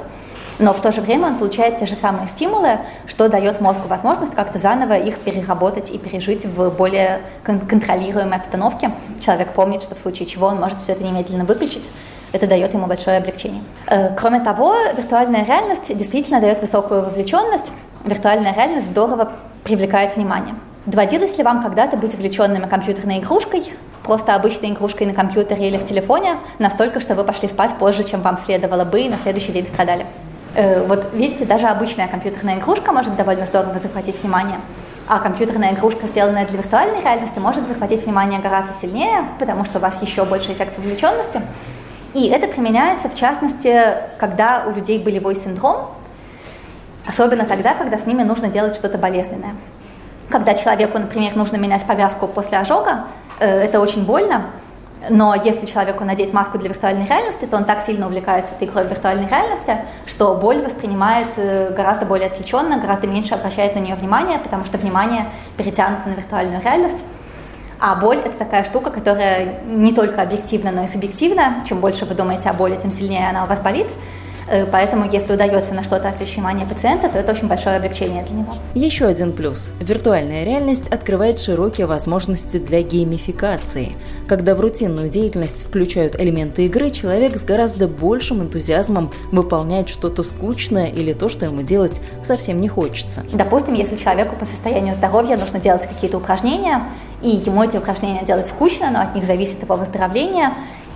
Но 0.58 0.74
в 0.74 0.82
то 0.82 0.92
же 0.92 1.00
время 1.00 1.28
он 1.28 1.36
получает 1.36 1.78
те 1.78 1.86
же 1.86 1.94
самые 1.94 2.28
стимулы, 2.28 2.80
что 3.06 3.30
дает 3.30 3.62
мозгу 3.62 3.88
возможность 3.88 4.34
как-то 4.34 4.58
заново 4.58 4.98
их 4.98 5.18
переработать 5.18 5.90
и 5.90 5.96
пережить 5.96 6.44
в 6.44 6.68
более 6.68 7.22
контролируемой 7.42 8.36
обстановке. 8.36 8.92
Человек 9.18 9.54
помнит, 9.54 9.82
что 9.82 9.94
в 9.94 9.98
случае 9.98 10.26
чего 10.26 10.48
он 10.48 10.60
может 10.60 10.82
все 10.82 10.92
это 10.92 11.02
немедленно 11.02 11.46
выключить, 11.46 11.84
это 12.32 12.46
дает 12.46 12.72
ему 12.74 12.86
большое 12.86 13.18
облегчение. 13.18 13.62
Э, 13.86 14.14
кроме 14.16 14.40
того, 14.40 14.74
виртуальная 14.96 15.44
реальность 15.44 15.96
действительно 15.96 16.40
дает 16.40 16.60
высокую 16.60 17.02
вовлеченность. 17.02 17.70
Виртуальная 18.04 18.54
реальность 18.54 18.86
здорово 18.88 19.32
привлекает 19.64 20.16
внимание. 20.16 20.54
Доводилось 20.86 21.38
ли 21.38 21.44
вам 21.44 21.62
когда-то 21.62 21.96
быть 21.96 22.14
увлеченными 22.14 22.66
компьютерной 22.66 23.20
игрушкой, 23.20 23.72
просто 24.02 24.34
обычной 24.34 24.70
игрушкой 24.70 25.06
на 25.06 25.14
компьютере 25.14 25.68
или 25.68 25.76
в 25.76 25.86
телефоне, 25.86 26.38
настолько, 26.58 27.00
что 27.00 27.14
вы 27.14 27.22
пошли 27.22 27.48
спать 27.48 27.72
позже, 27.78 28.02
чем 28.02 28.20
вам 28.22 28.38
следовало 28.38 28.84
бы, 28.84 29.00
и 29.00 29.08
на 29.08 29.16
следующий 29.18 29.52
день 29.52 29.66
страдали? 29.66 30.04
Э, 30.54 30.84
вот 30.86 31.06
видите, 31.12 31.44
даже 31.44 31.66
обычная 31.66 32.08
компьютерная 32.08 32.58
игрушка 32.58 32.92
может 32.92 33.14
довольно 33.14 33.46
здорово 33.46 33.78
захватить 33.78 34.20
внимание. 34.22 34.58
А 35.06 35.18
компьютерная 35.18 35.72
игрушка, 35.72 36.06
сделанная 36.06 36.46
для 36.46 36.58
виртуальной 36.58 37.00
реальности, 37.02 37.38
может 37.38 37.66
захватить 37.68 38.04
внимание 38.04 38.40
гораздо 38.40 38.72
сильнее, 38.80 39.24
потому 39.38 39.64
что 39.64 39.78
у 39.78 39.82
вас 39.82 39.94
еще 40.00 40.24
больше 40.24 40.52
эффект 40.52 40.78
вовлеченности. 40.78 41.42
И 42.14 42.28
это 42.28 42.46
применяется, 42.46 43.08
в 43.08 43.14
частности, 43.14 43.82
когда 44.18 44.64
у 44.66 44.70
людей 44.70 44.98
болевой 44.98 45.36
синдром, 45.36 45.88
особенно 47.06 47.44
тогда, 47.44 47.74
когда 47.74 47.98
с 47.98 48.06
ними 48.06 48.22
нужно 48.22 48.48
делать 48.48 48.76
что-то 48.76 48.98
болезненное. 48.98 49.54
Когда 50.28 50.54
человеку, 50.54 50.98
например, 50.98 51.36
нужно 51.36 51.56
менять 51.56 51.84
повязку 51.84 52.26
после 52.26 52.58
ожога, 52.58 53.04
э, 53.40 53.46
это 53.46 53.80
очень 53.80 54.04
больно, 54.04 54.42
но 55.08 55.34
если 55.34 55.66
человеку 55.66 56.04
надеть 56.04 56.32
маску 56.32 56.58
для 56.58 56.68
виртуальной 56.68 57.06
реальности, 57.06 57.46
то 57.46 57.56
он 57.56 57.64
так 57.64 57.84
сильно 57.84 58.06
увлекается 58.06 58.54
этой 58.54 58.68
игрой 58.68 58.86
виртуальной 58.86 59.26
реальности, 59.26 59.78
что 60.06 60.34
боль 60.34 60.62
воспринимает 60.62 61.26
э, 61.36 61.72
гораздо 61.74 62.06
более 62.06 62.28
отвлеченно, 62.28 62.78
гораздо 62.78 63.06
меньше 63.06 63.34
обращает 63.34 63.74
на 63.74 63.80
нее 63.80 63.94
внимание, 63.94 64.38
потому 64.38 64.64
что 64.64 64.78
внимание 64.78 65.26
перетянуто 65.56 66.08
на 66.08 66.14
виртуальную 66.14 66.62
реальность. 66.62 66.98
А 67.84 67.96
боль– 67.96 68.18
это 68.24 68.38
такая 68.38 68.62
штука, 68.62 68.90
которая 68.90 69.58
не 69.66 69.92
только 69.92 70.22
объективна, 70.22 70.70
но 70.70 70.84
и 70.84 70.86
субъективна. 70.86 71.64
Чем 71.68 71.80
больше 71.80 72.04
вы 72.04 72.14
думаете 72.14 72.48
о 72.48 72.52
боли, 72.52 72.78
тем 72.80 72.92
сильнее 72.92 73.28
она 73.28 73.42
у 73.42 73.48
вас 73.48 73.58
болит. 73.58 73.88
Э, 74.52 74.66
поэтому, 74.70 75.10
если 75.10 75.32
удается 75.32 75.72
на 75.72 75.82
что-то 75.82 76.10
отвлечь 76.10 76.34
внимание 76.34 76.66
пациента, 76.66 77.08
то 77.08 77.18
это 77.18 77.32
очень 77.32 77.48
большое 77.48 77.76
облегчение 77.76 78.22
для 78.22 78.36
него. 78.36 78.52
Еще 78.74 79.06
один 79.06 79.32
плюс. 79.32 79.72
Виртуальная 79.80 80.44
реальность 80.44 80.88
открывает 80.88 81.38
широкие 81.38 81.86
возможности 81.86 82.58
для 82.58 82.82
геймификации. 82.82 83.96
Когда 84.28 84.54
в 84.54 84.60
рутинную 84.60 85.08
деятельность 85.08 85.64
включают 85.64 86.20
элементы 86.20 86.66
игры, 86.66 86.90
человек 86.90 87.38
с 87.38 87.44
гораздо 87.44 87.88
большим 87.88 88.42
энтузиазмом 88.42 89.10
выполняет 89.30 89.88
что-то 89.88 90.22
скучное 90.22 90.88
или 90.88 91.14
то, 91.14 91.30
что 91.30 91.46
ему 91.46 91.62
делать 91.62 92.02
совсем 92.22 92.60
не 92.60 92.68
хочется. 92.68 93.22
Допустим, 93.32 93.72
если 93.72 93.96
человеку 93.96 94.36
по 94.36 94.44
состоянию 94.44 94.94
здоровья 94.94 95.38
нужно 95.38 95.60
делать 95.60 95.88
какие-то 95.88 96.18
упражнения, 96.18 96.82
и 97.22 97.30
ему 97.30 97.62
эти 97.64 97.78
упражнения 97.78 98.22
делать 98.24 98.48
скучно, 98.48 98.90
но 98.90 99.00
от 99.00 99.14
них 99.14 99.24
зависит 99.24 99.62
его 99.62 99.76
выздоровление, 99.76 100.50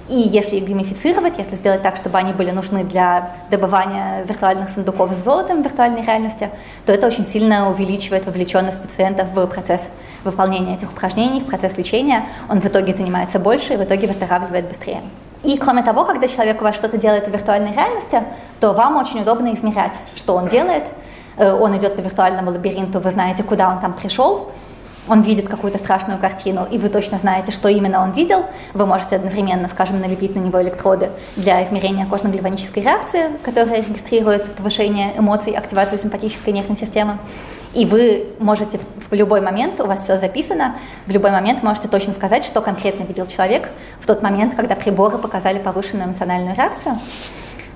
и 0.08 0.14
если 0.14 0.56
их 0.56 0.66
геймифицировать, 0.66 1.38
если 1.38 1.56
сделать 1.56 1.82
так, 1.82 1.96
чтобы 1.96 2.18
они 2.18 2.32
были 2.32 2.52
нужны 2.52 2.84
для 2.84 3.30
добывания 3.50 4.22
виртуальных 4.24 4.70
сундуков 4.70 5.12
с 5.12 5.24
золотом 5.24 5.62
в 5.62 5.64
виртуальной 5.64 6.02
реальности, 6.02 6.50
то 6.84 6.92
это 6.92 7.06
очень 7.08 7.26
сильно 7.26 7.68
увеличивает 7.68 8.24
вовлеченность 8.26 8.80
пациента 8.80 9.24
в 9.24 9.46
процесс 9.46 9.82
выполнения 10.22 10.74
этих 10.74 10.92
упражнений, 10.92 11.40
в 11.40 11.46
процесс 11.46 11.76
лечения. 11.76 12.24
Он 12.48 12.60
в 12.60 12.66
итоге 12.66 12.94
занимается 12.94 13.38
больше 13.38 13.74
и 13.74 13.76
в 13.76 13.82
итоге 13.82 14.06
выздоравливает 14.06 14.68
быстрее. 14.68 15.02
И 15.42 15.56
кроме 15.58 15.82
того, 15.82 16.04
когда 16.04 16.28
человек 16.28 16.60
у 16.60 16.64
вас 16.64 16.76
что-то 16.76 16.98
делает 16.98 17.28
в 17.28 17.32
виртуальной 17.32 17.72
реальности, 17.72 18.22
то 18.60 18.72
вам 18.72 18.96
очень 18.96 19.22
удобно 19.22 19.54
измерять, 19.54 19.94
что 20.14 20.34
он 20.34 20.48
делает. 20.48 20.84
Э, 21.36 21.52
он 21.52 21.76
идет 21.76 21.96
по 21.96 22.00
виртуальному 22.00 22.50
лабиринту, 22.50 23.00
вы 23.00 23.10
знаете, 23.10 23.42
куда 23.42 23.70
он 23.70 23.80
там 23.80 23.92
пришел, 23.92 24.50
он 25.08 25.22
видит 25.22 25.48
какую-то 25.48 25.78
страшную 25.78 26.18
картину, 26.18 26.66
и 26.70 26.78
вы 26.78 26.88
точно 26.88 27.18
знаете, 27.18 27.52
что 27.52 27.68
именно 27.68 28.02
он 28.02 28.12
видел, 28.12 28.44
вы 28.74 28.86
можете 28.86 29.16
одновременно, 29.16 29.68
скажем, 29.68 30.00
налепить 30.00 30.34
на 30.34 30.40
него 30.40 30.60
электроды 30.62 31.10
для 31.36 31.62
измерения 31.64 32.06
кожно-гальванической 32.06 32.82
реакции, 32.82 33.24
которая 33.42 33.82
регистрирует 33.82 34.44
повышение 34.54 35.16
эмоций, 35.18 35.52
активацию 35.52 35.98
симпатической 35.98 36.52
нервной 36.52 36.76
системы. 36.76 37.18
И 37.74 37.84
вы 37.84 38.26
можете 38.38 38.80
в 39.10 39.12
любой 39.12 39.42
момент, 39.42 39.80
у 39.80 39.86
вас 39.86 40.04
все 40.04 40.18
записано, 40.18 40.76
в 41.06 41.10
любой 41.10 41.30
момент 41.30 41.62
можете 41.62 41.88
точно 41.88 42.14
сказать, 42.14 42.44
что 42.44 42.62
конкретно 42.62 43.04
видел 43.04 43.26
человек 43.26 43.68
в 44.00 44.06
тот 44.06 44.22
момент, 44.22 44.54
когда 44.54 44.74
приборы 44.74 45.18
показали 45.18 45.58
повышенную 45.58 46.08
эмоциональную 46.08 46.56
реакцию. 46.56 46.94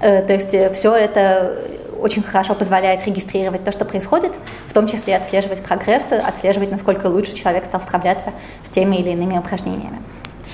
Э, 0.01 0.23
то 0.23 0.33
есть 0.33 0.55
э, 0.55 0.73
все 0.73 0.95
это 0.95 1.59
очень 2.01 2.23
хорошо 2.23 2.55
позволяет 2.55 3.07
регистрировать 3.07 3.65
то, 3.65 3.73
что 3.73 3.85
происходит, 3.85 4.33
в 4.69 4.73
том 4.73 4.87
числе 4.89 5.17
отслеживать 5.17 5.63
прогрессы, 5.63 6.15
отслеживать, 6.15 6.71
насколько 6.71 7.07
лучше 7.07 7.35
человек 7.35 7.65
стал 7.65 7.81
справляться 7.81 8.33
с 8.67 8.71
теми 8.75 8.97
или 8.97 9.11
иными 9.11 9.39
упражнениями. 9.39 10.01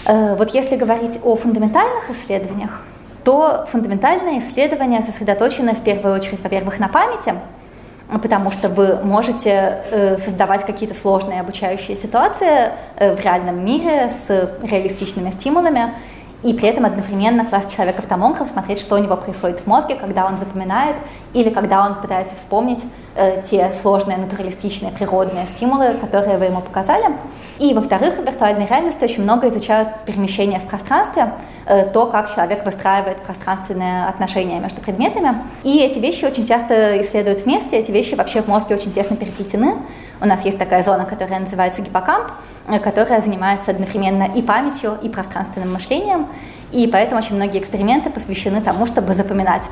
Э, 0.06 0.35
вот 0.35 0.54
если 0.54 0.76
говорить 0.76 1.20
о 1.22 1.37
фундаментальных 1.37 2.11
исследованиях, 2.11 2.82
то 3.24 3.66
фундаментальные 3.70 4.40
исследования 4.40 5.02
сосредоточены 5.02 5.74
в 5.74 5.82
первую 5.82 6.14
очередь, 6.14 6.40
во-первых, 6.42 6.78
на 6.78 6.88
памяти, 6.88 7.35
потому 8.22 8.50
что 8.50 8.68
вы 8.68 9.00
можете 9.02 9.80
э, 9.90 10.18
создавать 10.24 10.64
какие-то 10.64 10.94
сложные 10.98 11.40
обучающие 11.40 11.96
ситуации 11.96 12.70
э, 12.96 13.14
в 13.14 13.20
реальном 13.20 13.64
мире 13.64 14.12
с 14.28 14.50
реалистичными 14.62 15.32
стимулами, 15.32 15.94
и 16.42 16.53
при 16.53 16.68
этом 16.68 16.85
одновременно 16.85 17.44
класть 17.44 17.75
человека 17.75 18.03
в 18.03 18.07
томограф, 18.07 18.51
смотреть, 18.51 18.81
что 18.81 18.96
у 18.96 18.99
него 18.99 19.16
происходит 19.16 19.61
в 19.61 19.66
мозге, 19.66 19.96
когда 19.96 20.27
он 20.27 20.38
запоминает 20.38 20.96
или 21.33 21.51
когда 21.51 21.85
он 21.85 21.96
пытается 21.96 22.37
вспомнить 22.37 22.81
э, 23.14 23.42
те 23.42 23.72
сложные, 23.81 24.18
натуралистичные, 24.18 24.92
природные 24.92 25.46
стимулы, 25.49 25.94
которые 25.94 26.38
вы 26.38 26.46
ему 26.46 26.61
показали. 26.61 27.07
И, 27.59 27.72
во-вторых, 27.72 28.18
в 28.18 28.22
виртуальной 28.22 28.66
реальности 28.66 29.03
очень 29.03 29.22
много 29.22 29.49
изучают 29.49 29.88
перемещение 30.05 30.61
в 30.61 30.64
пространстве, 30.64 31.33
э, 31.64 31.87
то, 31.87 32.07
как 32.07 32.35
человек 32.35 32.64
выстраивает 32.64 33.16
пространственные 33.18 34.07
отношения 34.07 34.61
между 34.61 34.81
предметами. 34.81 35.42
И 35.62 35.79
эти 35.79 35.99
вещи 35.99 36.27
очень 36.27 36.46
часто 36.46 37.03
исследуют 37.03 37.40
вместе, 37.40 37.79
эти 37.79 37.90
вещи 37.90 38.14
вообще 38.14 38.42
в 38.42 38.49
мозге 38.49 38.75
очень 38.75 38.92
тесно 38.92 39.16
переплетены. 39.16 39.77
У 40.20 40.26
нас 40.26 40.44
есть 40.44 40.59
такая 40.59 40.83
зона, 40.83 41.05
которая 41.05 41.40
называется 41.40 41.83
гиппокамп, 41.83 42.31
э, 42.68 42.79
которая 42.79 43.20
занимается 43.20 43.70
одновременно 43.70 44.24
и 44.24 44.42
памятью, 44.42 44.98
и 45.02 45.09
пространственным 45.09 45.72
мышлением. 45.72 46.26
И 46.72 46.87
поэтому 46.87 47.20
очень 47.20 47.37
многие 47.37 47.61
эксперименты 47.61 48.11
посвящены 48.11 48.61
тому, 48.61 48.87
чтобы 48.87 49.14
запоминать 49.14 49.62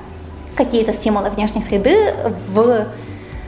какие-то 0.56 0.92
стимулы 0.92 1.30
внешней 1.30 1.62
среды 1.62 2.14
в 2.48 2.86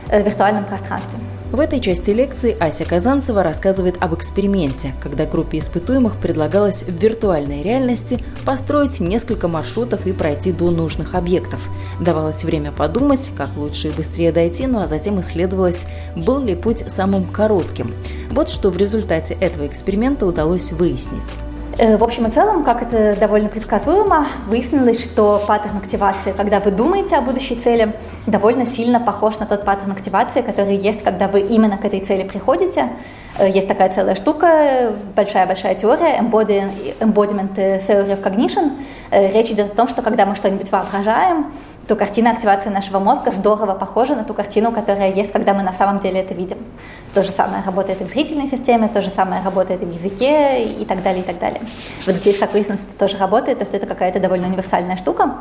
э, 0.09 0.23
виртуальном 0.23 0.65
пространстве. 0.65 1.19
В 1.53 1.61
этой 1.61 1.79
части 1.79 2.11
лекции 2.11 2.57
Ася 2.59 2.85
Казанцева 2.85 3.43
рассказывает 3.43 3.97
об 4.01 4.15
эксперименте, 4.15 4.93
когда 5.01 5.27
группе 5.27 5.59
испытуемых 5.59 6.17
предлагалось 6.17 6.83
в 6.83 6.91
виртуальной 6.91 7.63
реальности 7.63 8.23
построить 8.45 8.99
несколько 8.99 9.47
маршрутов 9.47 10.07
и 10.07 10.13
пройти 10.13 10.53
до 10.53 10.73
нужных 10.73 11.15
объектов. 11.15 11.69
Давалось 12.01 12.43
время 12.43 12.73
подумать, 12.73 13.31
как 13.37 13.57
лучше 13.57 13.89
и 13.89 13.93
быстрее 13.93 14.33
дойти, 14.33 14.67
ну 14.67 14.81
а 14.81 14.89
затем 14.89 15.21
исследовалось, 15.21 15.87
был 16.17 16.41
ли 16.41 16.57
путь 16.57 16.85
самым 16.89 17.25
коротким. 17.25 17.95
Вот 18.31 18.49
что 18.49 18.71
в 18.71 18.77
результате 18.77 19.35
этого 19.41 19.67
эксперимента 19.69 20.27
удалось 20.27 20.73
выяснить. 20.73 21.35
Э, 21.79 21.99
в 21.99 22.05
общем 22.05 22.27
и 22.27 22.31
целом, 22.31 22.65
как 22.65 22.83
это 22.83 23.15
довольно 23.21 23.51
предсказуемо, 23.51 24.29
выяснилось, 24.47 25.05
что 25.05 25.43
паттерн 25.47 25.77
активации, 25.77 26.33
когда 26.33 26.59
вы 26.59 26.71
думаете 26.71 27.17
о 27.17 27.21
будущей 27.21 27.55
цели, 27.55 27.95
довольно 28.27 28.65
сильно 28.65 28.99
похож 28.99 29.39
на 29.39 29.45
тот 29.45 29.65
паттерн 29.67 29.93
активации, 29.93 30.41
который 30.41 30.77
есть, 30.77 31.03
когда 31.03 31.29
вы 31.29 31.41
именно 31.41 31.77
к 31.77 31.85
этой 31.85 32.01
цели 32.01 32.27
приходите. 32.27 32.89
Э, 33.39 33.51
есть 33.51 33.69
такая 33.69 33.93
целая 33.93 34.15
штука, 34.15 34.95
большая-большая 35.15 35.75
теория, 35.75 36.19
embodiment 36.19 37.55
theory 37.55 38.19
of 38.19 38.23
cognition. 38.23 38.73
Э, 39.11 39.31
речь 39.33 39.51
идет 39.51 39.73
о 39.73 39.77
том, 39.77 39.89
что 39.89 40.01
когда 40.01 40.25
мы 40.25 40.35
что-нибудь 40.35 40.73
воображаем, 40.73 41.53
то 41.87 41.95
картина 41.95 42.33
активации 42.33 42.69
нашего 42.69 42.99
мозга 42.99 43.31
здорово 43.31 43.75
похожа 43.75 44.15
на 44.15 44.25
ту 44.25 44.35
картину, 44.35 44.73
которая 44.73 45.13
есть, 45.13 45.31
когда 45.31 45.55
мы 45.55 45.63
на 45.63 45.73
самом 45.73 46.01
деле 46.01 46.21
это 46.21 46.35
видим. 46.35 46.59
То 47.15 47.23
же 47.23 47.31
самое 47.31 47.63
работает 47.65 48.01
и 48.01 48.05
в 48.05 48.09
зрительной 48.09 48.49
системе, 48.49 48.89
то 48.93 49.03
же 49.03 49.11
самое 49.11 49.43
работает 49.43 49.83
и 49.83 49.87
в 49.87 49.93
языке 49.93 50.65
и 50.65 50.85
так 50.85 51.03
далее, 51.03 51.23
и 51.23 51.25
так 51.25 51.39
далее. 51.39 51.61
Вот 52.05 52.17
здесь, 52.17 52.39
как 52.39 52.53
выяснилось, 52.53 52.83
это 52.83 52.99
тоже 52.99 53.19
работает, 53.19 53.59
то 53.59 53.65
есть 53.65 53.75
это 53.75 53.87
какая-то 53.87 54.19
довольно 54.21 54.49
универсальная 54.49 54.97
штука. 54.97 55.35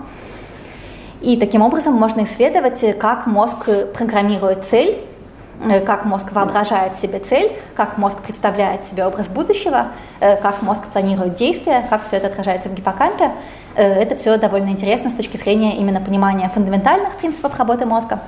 И 1.21 1.37
таким 1.37 1.63
образом 1.63 1.93
можно 1.95 2.23
исследовать, 2.23 2.83
как 2.99 3.25
мозг 3.25 3.67
программирует 3.95 4.65
цель, 4.65 4.99
как 5.85 6.05
мозг 6.05 6.31
воображает 6.31 6.97
себе 6.97 7.19
цель, 7.19 7.51
как 7.75 7.97
мозг 7.97 8.17
представляет 8.17 8.85
себе 8.85 9.05
образ 9.05 9.27
будущего, 9.27 9.87
как 10.19 10.61
мозг 10.61 10.83
планирует 10.93 11.35
действия, 11.35 11.87
как 11.89 12.05
все 12.05 12.17
это 12.17 12.27
отражается 12.27 12.69
в 12.69 12.73
гиппокампе. 12.73 13.31
Это 13.75 14.15
все 14.15 14.37
довольно 14.37 14.69
интересно 14.69 15.11
с 15.11 15.15
точки 15.15 15.37
зрения 15.37 15.77
именно 15.77 15.99
понимания 15.99 16.49
фундаментальных 16.49 17.17
принципов 17.17 17.57
работы 17.59 17.85
мозга. 17.85 18.19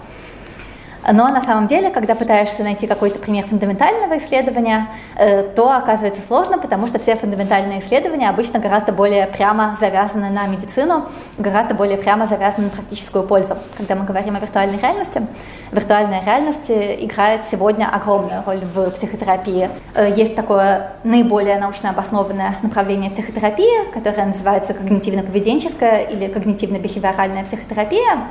Но 1.11 1.29
на 1.29 1.41
самом 1.41 1.67
деле, 1.67 1.89
когда 1.89 2.15
пытаешься 2.15 2.63
найти 2.63 2.85
какой-то 2.85 3.17
пример 3.17 3.45
фундаментального 3.45 4.17
исследования, 4.17 4.89
э, 5.15 5.43
то 5.43 5.71
оказывается 5.71 6.21
сложно, 6.27 6.57
потому 6.57 6.85
что 6.87 6.99
все 6.99 7.15
фундаментальные 7.15 7.79
исследования 7.79 8.29
обычно 8.29 8.59
гораздо 8.59 8.91
более 8.91 9.27
прямо 9.27 9.77
завязаны 9.79 10.29
на 10.29 10.47
медицину, 10.47 11.05
гораздо 11.37 11.73
более 11.73 11.97
прямо 11.97 12.27
завязаны 12.27 12.65
на 12.65 12.71
практическую 12.71 13.23
пользу. 13.23 13.57
Когда 13.77 13.95
мы 13.95 14.03
говорим 14.03 14.35
о 14.35 14.39
виртуальной 14.39 14.77
реальности, 14.79 15.25
виртуальная 15.71 16.23
реальность 16.25 16.69
играет 16.69 17.45
сегодня 17.49 17.89
огромную 17.89 18.43
роль 18.45 18.65
в 18.65 18.91
психотерапии. 18.91 19.69
Э, 19.95 20.11
есть 20.13 20.35
такое 20.35 20.91
наиболее 21.05 21.57
научно 21.57 21.91
обоснованное 21.91 22.57
направление 22.61 23.11
психотерапии, 23.11 23.91
которое 23.93 24.25
называется 24.25 24.73
когнитивно-поведенческая 24.73 26.09
или 26.11 26.27
когнитивно-бихевиоральная 26.27 27.45
психотерапия. 27.45 28.27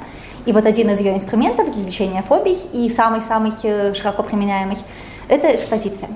И 0.46 0.52
вот 0.52 0.64
один 0.64 0.90
из 0.90 1.00
ее 1.00 1.16
инструментов 1.16 1.72
для 1.72 1.84
лечения 1.84 2.22
фобий 2.22 2.58
и 2.72 2.94
самый-самый 2.96 3.52
э, 3.64 3.92
широко 3.94 4.22
применяемый– 4.22 4.78
это 5.28 5.54
экспозиция. 5.56 6.08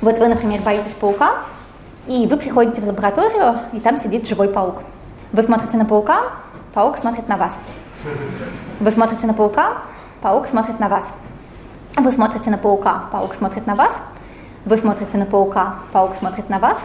Вот 0.00 0.18
вы, 0.18 0.28
например, 0.28 0.62
боитесь 0.62 0.94
паука, 0.94 1.34
и 2.06 2.26
вы 2.26 2.38
приходите 2.38 2.80
в 2.80 2.86
лабораторию, 2.86 3.60
и 3.72 3.80
там 3.80 4.00
сидит 4.00 4.26
живой 4.26 4.48
паук. 4.48 4.76
Вы 5.32 5.42
смотрите 5.42 5.76
на 5.76 5.84
паука, 5.84 6.32
паук 6.72 6.96
смотрит 6.96 7.28
на 7.28 7.36
вас. 7.36 7.52
Вы 8.80 8.90
смотрите 8.90 9.26
на 9.26 9.34
паука, 9.34 9.78
паук 10.22 10.46
смотрит 10.46 10.80
на 10.80 10.88
вас. 10.88 11.04
Вы 11.96 12.10
смотрите 12.10 12.50
на 12.50 12.58
паука, 12.58 13.04
паук 13.12 13.34
смотрит 13.34 13.66
на 13.66 13.74
вас. 13.74 13.92
Вы 14.64 14.78
смотрите 14.78 15.18
на 15.18 15.26
паука, 15.26 15.76
паук 15.92 16.16
смотрит 16.18 16.48
на 16.48 16.58
вас. 16.58 16.78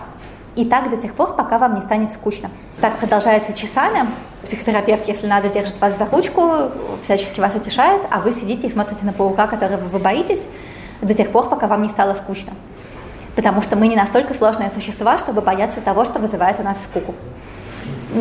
И 0.60 0.66
так 0.66 0.90
до 0.90 0.98
тех 0.98 1.14
пор, 1.14 1.38
пока 1.38 1.58
вам 1.58 1.76
не 1.76 1.82
станет 1.82 2.12
скучно. 2.12 2.50
Так 2.82 2.98
продолжается 2.98 3.54
часами. 3.54 4.10
Психотерапевт, 4.44 5.08
если 5.08 5.26
надо, 5.26 5.48
держит 5.48 5.80
вас 5.80 5.98
за 5.98 6.06
ручку, 6.06 6.70
всячески 7.02 7.40
вас 7.40 7.56
утешает, 7.56 8.02
а 8.12 8.20
вы 8.20 8.34
сидите 8.34 8.68
и 8.68 8.70
смотрите 8.70 9.06
на 9.06 9.14
паука, 9.14 9.48
которого 9.48 9.78
вы 9.78 10.00
боитесь, 10.00 10.42
до 11.02 11.14
тех 11.14 11.32
пор, 11.32 11.48
пока 11.48 11.68
вам 11.68 11.84
не 11.84 11.88
стало 11.88 12.14
скучно. 12.14 12.52
Потому 13.38 13.62
что 13.62 13.78
мы 13.78 13.88
не 13.88 13.96
настолько 13.96 14.34
сложные 14.34 14.70
существа, 14.76 15.18
чтобы 15.18 15.40
бояться 15.40 15.80
того, 15.80 16.04
что 16.04 16.20
вызывает 16.20 16.60
у 16.60 16.64
нас 16.64 16.78
скуку. 16.84 17.16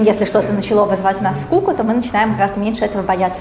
Если 0.00 0.24
что-то 0.24 0.52
начало 0.52 0.84
вызывать 0.84 1.20
у 1.20 1.24
нас 1.24 1.36
скуку, 1.40 1.74
то 1.74 1.82
мы 1.82 1.92
начинаем 1.92 2.36
гораздо 2.36 2.60
меньше 2.60 2.84
этого 2.84 3.02
бояться. 3.02 3.40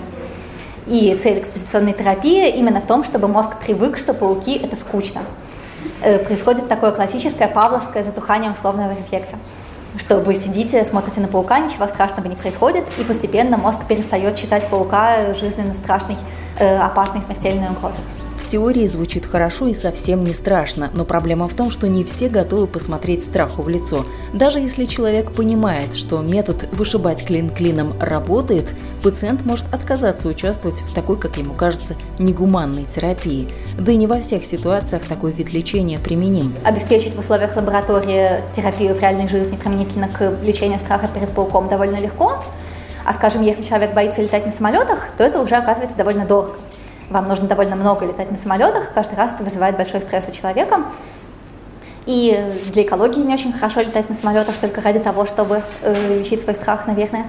И 0.88 1.16
цель 1.22 1.42
экспозиционной 1.42 1.94
терапии 1.94 2.50
именно 2.50 2.82
в 2.82 2.88
том, 2.88 3.04
чтобы 3.04 3.28
мозг 3.28 3.58
привык, 3.58 4.00
что 4.00 4.16
пауки– 4.16 4.58
это 4.64 4.76
скучно. 4.76 5.22
Э, 6.02 6.20
происходит 6.20 6.68
такое 6.68 6.92
классическое 6.92 7.48
павловское 7.48 8.04
затухание 8.04 8.52
условного 8.52 8.92
рефлекса. 8.92 9.38
что 10.00 10.18
вы 10.18 10.36
сидите, 10.36 10.86
смотрите 10.86 11.22
на 11.22 11.28
паука, 11.28 11.58
ничего 11.58 11.88
страшного 11.88 12.28
не 12.28 12.36
происходит, 12.36 12.86
и 13.00 13.04
постепенно 13.04 13.58
мозг 13.58 13.80
перестает 13.88 14.38
считать 14.38 14.70
паука 14.70 15.34
жизненно 15.34 15.74
страшной, 15.74 16.18
э, 16.60 16.78
опасной, 16.78 17.22
смертельной 17.22 17.70
угрозой 17.70 18.04
теории 18.48 18.88
звучит 18.88 19.26
хорошо 19.26 19.68
и 19.68 19.74
совсем 19.74 20.24
не 20.24 20.34
страшно, 20.34 20.90
но 20.94 21.06
проблема 21.06 21.48
в 21.48 21.54
том, 21.54 21.70
что 21.70 21.88
не 21.88 22.04
все 22.04 22.30
готовы 22.30 22.66
посмотреть 22.66 23.24
страху 23.24 23.62
в 23.62 23.70
лицо. 23.70 24.06
Даже 24.34 24.60
если 24.60 24.86
человек 24.86 25.32
понимает, 25.32 25.94
что 25.94 26.22
метод 26.22 26.68
вышибать 26.72 27.26
клин 27.26 27.50
клином 27.50 27.94
работает, 28.00 28.74
пациент 29.04 29.46
может 29.46 29.72
отказаться 29.74 30.28
участвовать 30.28 30.82
в 30.82 30.94
такой, 30.94 31.20
как 31.20 31.38
ему 31.38 31.54
кажется, 31.54 31.96
негуманной 32.18 32.86
терапии. 32.86 33.50
Да 33.78 33.92
и 33.92 33.96
не 33.96 34.08
во 34.08 34.20
всех 34.20 34.46
ситуациях 34.46 35.04
такой 35.04 35.32
вид 35.32 35.54
лечения 35.54 36.00
применим. 36.00 36.54
Обеспечить 36.64 37.16
в 37.16 37.20
условиях 37.20 37.56
лаборатории 37.56 38.42
терапию 38.56 38.96
в 38.96 39.00
реальной 39.00 39.28
жизни 39.28 39.56
применительно 39.56 40.08
к 40.08 40.34
лечению 40.44 40.80
страха 40.80 41.08
перед 41.14 41.30
пауком 41.30 41.68
довольно 41.70 41.98
легко. 41.98 42.44
А 43.06 43.14
скажем, 43.14 43.42
если 43.42 43.64
человек 43.64 43.94
боится 43.94 44.22
летать 44.22 44.46
на 44.46 44.52
самолетах, 44.52 45.08
то 45.18 45.24
это 45.24 45.42
уже 45.42 45.56
оказывается 45.56 45.98
довольно 45.98 46.26
дорого 46.26 46.56
вам 47.10 47.28
нужно 47.28 47.48
довольно 47.48 47.76
много 47.76 48.06
летать 48.06 48.32
на 48.32 48.38
самолетах, 48.38 48.92
каждый 48.94 49.16
раз 49.16 49.32
это 49.34 49.44
вызывает 49.44 49.78
большой 49.78 50.02
стресс 50.02 50.26
у 50.28 50.32
человека. 50.32 50.84
И 52.06 52.54
для 52.72 52.84
экологии 52.84 53.20
не 53.20 53.34
очень 53.34 53.52
хорошо 53.52 53.82
летать 53.82 54.10
на 54.10 54.16
самолетах 54.16 54.56
только 54.56 54.82
ради 54.82 55.00
того, 55.00 55.26
чтобы 55.26 55.62
э, 55.82 56.20
лечить 56.20 56.42
свой 56.42 56.56
страх, 56.56 56.88
наверное. 56.88 57.26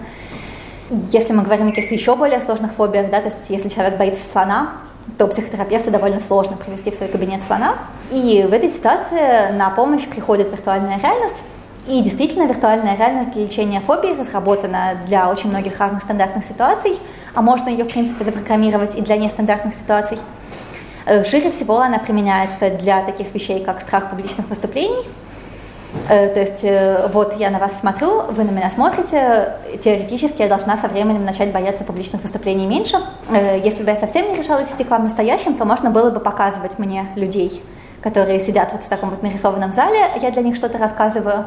Если 1.13 1.33
мы 1.33 1.43
говорим 1.43 1.69
о 1.69 1.71
каких-то 1.71 1.95
еще 1.95 2.15
более 2.15 2.41
сложных 2.41 2.73
фобиях, 2.73 3.11
да, 3.11 3.21
то 3.21 3.29
есть 3.29 3.51
если 3.51 3.69
человек 3.69 3.99
боится 3.99 4.23
слона, 4.31 4.73
то 5.16 5.27
психотерапевту 5.27 5.90
довольно 5.90 6.21
сложно 6.21 6.57
привести 6.57 6.90
в 6.90 6.97
свой 6.97 7.09
кабинет 7.09 7.44
слона. 7.47 7.75
И 8.11 8.47
в 8.49 8.53
этой 8.53 8.71
ситуации 8.71 9.53
на 9.53 9.71
помощь 9.71 10.07
приходит 10.07 10.51
виртуальная 10.51 10.99
реальность. 10.99 11.37
И 11.87 12.03
действительно, 12.03 12.44
виртуальная 12.44 12.97
реальность 12.97 13.33
для 13.33 13.44
лечения 13.44 13.81
фобий 13.81 14.14
разработана 14.14 14.99
для 15.07 15.31
очень 15.31 15.49
многих 15.49 15.79
разных 15.79 16.03
стандартных 16.03 16.44
ситуаций– 16.44 16.99
а 17.38 17.42
можно 17.42 17.68
ее, 17.68 17.85
в 17.85 17.88
принципе, 17.88 18.25
запрограммировать 18.25 18.97
и 18.97 19.01
для 19.01 19.16
нестандартных 19.16 19.77
ситуаций. 19.77 20.18
Э, 21.07 21.25
шире 21.25 21.53
всего 21.53 21.79
она 21.79 22.01
применяется 22.01 22.71
для 22.71 23.03
таких 23.03 23.33
вещей, 23.33 23.64
как 23.64 23.83
страх 23.83 24.11
публичных 24.11 24.49
выступлений. 24.49 25.05
Э, 26.09 26.29
то 26.29 26.40
есть, 26.40 26.61
э, 26.62 27.09
вот 27.12 27.38
я 27.38 27.51
на 27.51 27.59
вас 27.59 27.72
смотрю, 27.81 28.22
вы 28.31 28.44
на 28.44 28.51
меня 28.51 28.70
смотрите, 28.74 29.55
теоретически 29.83 30.42
я 30.42 30.48
должна 30.48 30.77
со 30.77 30.88
временем 30.88 31.24
начать 31.24 31.53
бояться 31.53 31.85
публичных 31.85 32.22
выступлений 32.22 32.66
меньше. 32.66 32.98
Если 33.64 33.83
бы 33.83 33.90
я 33.90 33.96
совсем 33.96 34.29
не 34.31 34.37
решалась 34.37 34.70
идти 34.70 34.85
к 34.85 34.90
вам 34.90 35.05
настоящим, 35.05 35.55
то 35.55 35.64
можно 35.64 35.90
было 35.90 36.11
бы 36.11 36.20
показывать 36.20 36.79
мне 36.79 37.07
людей, 37.16 37.62
которые 38.03 38.40
сидят 38.40 38.72
вот 38.72 38.85
в 38.85 38.88
таком 38.88 39.11
вот 39.11 39.22
нарисованном 39.22 39.72
зале, 39.74 40.11
я 40.20 40.31
для 40.31 40.42
них 40.42 40.57
что-то 40.57 40.79
рассказываю, 40.79 41.46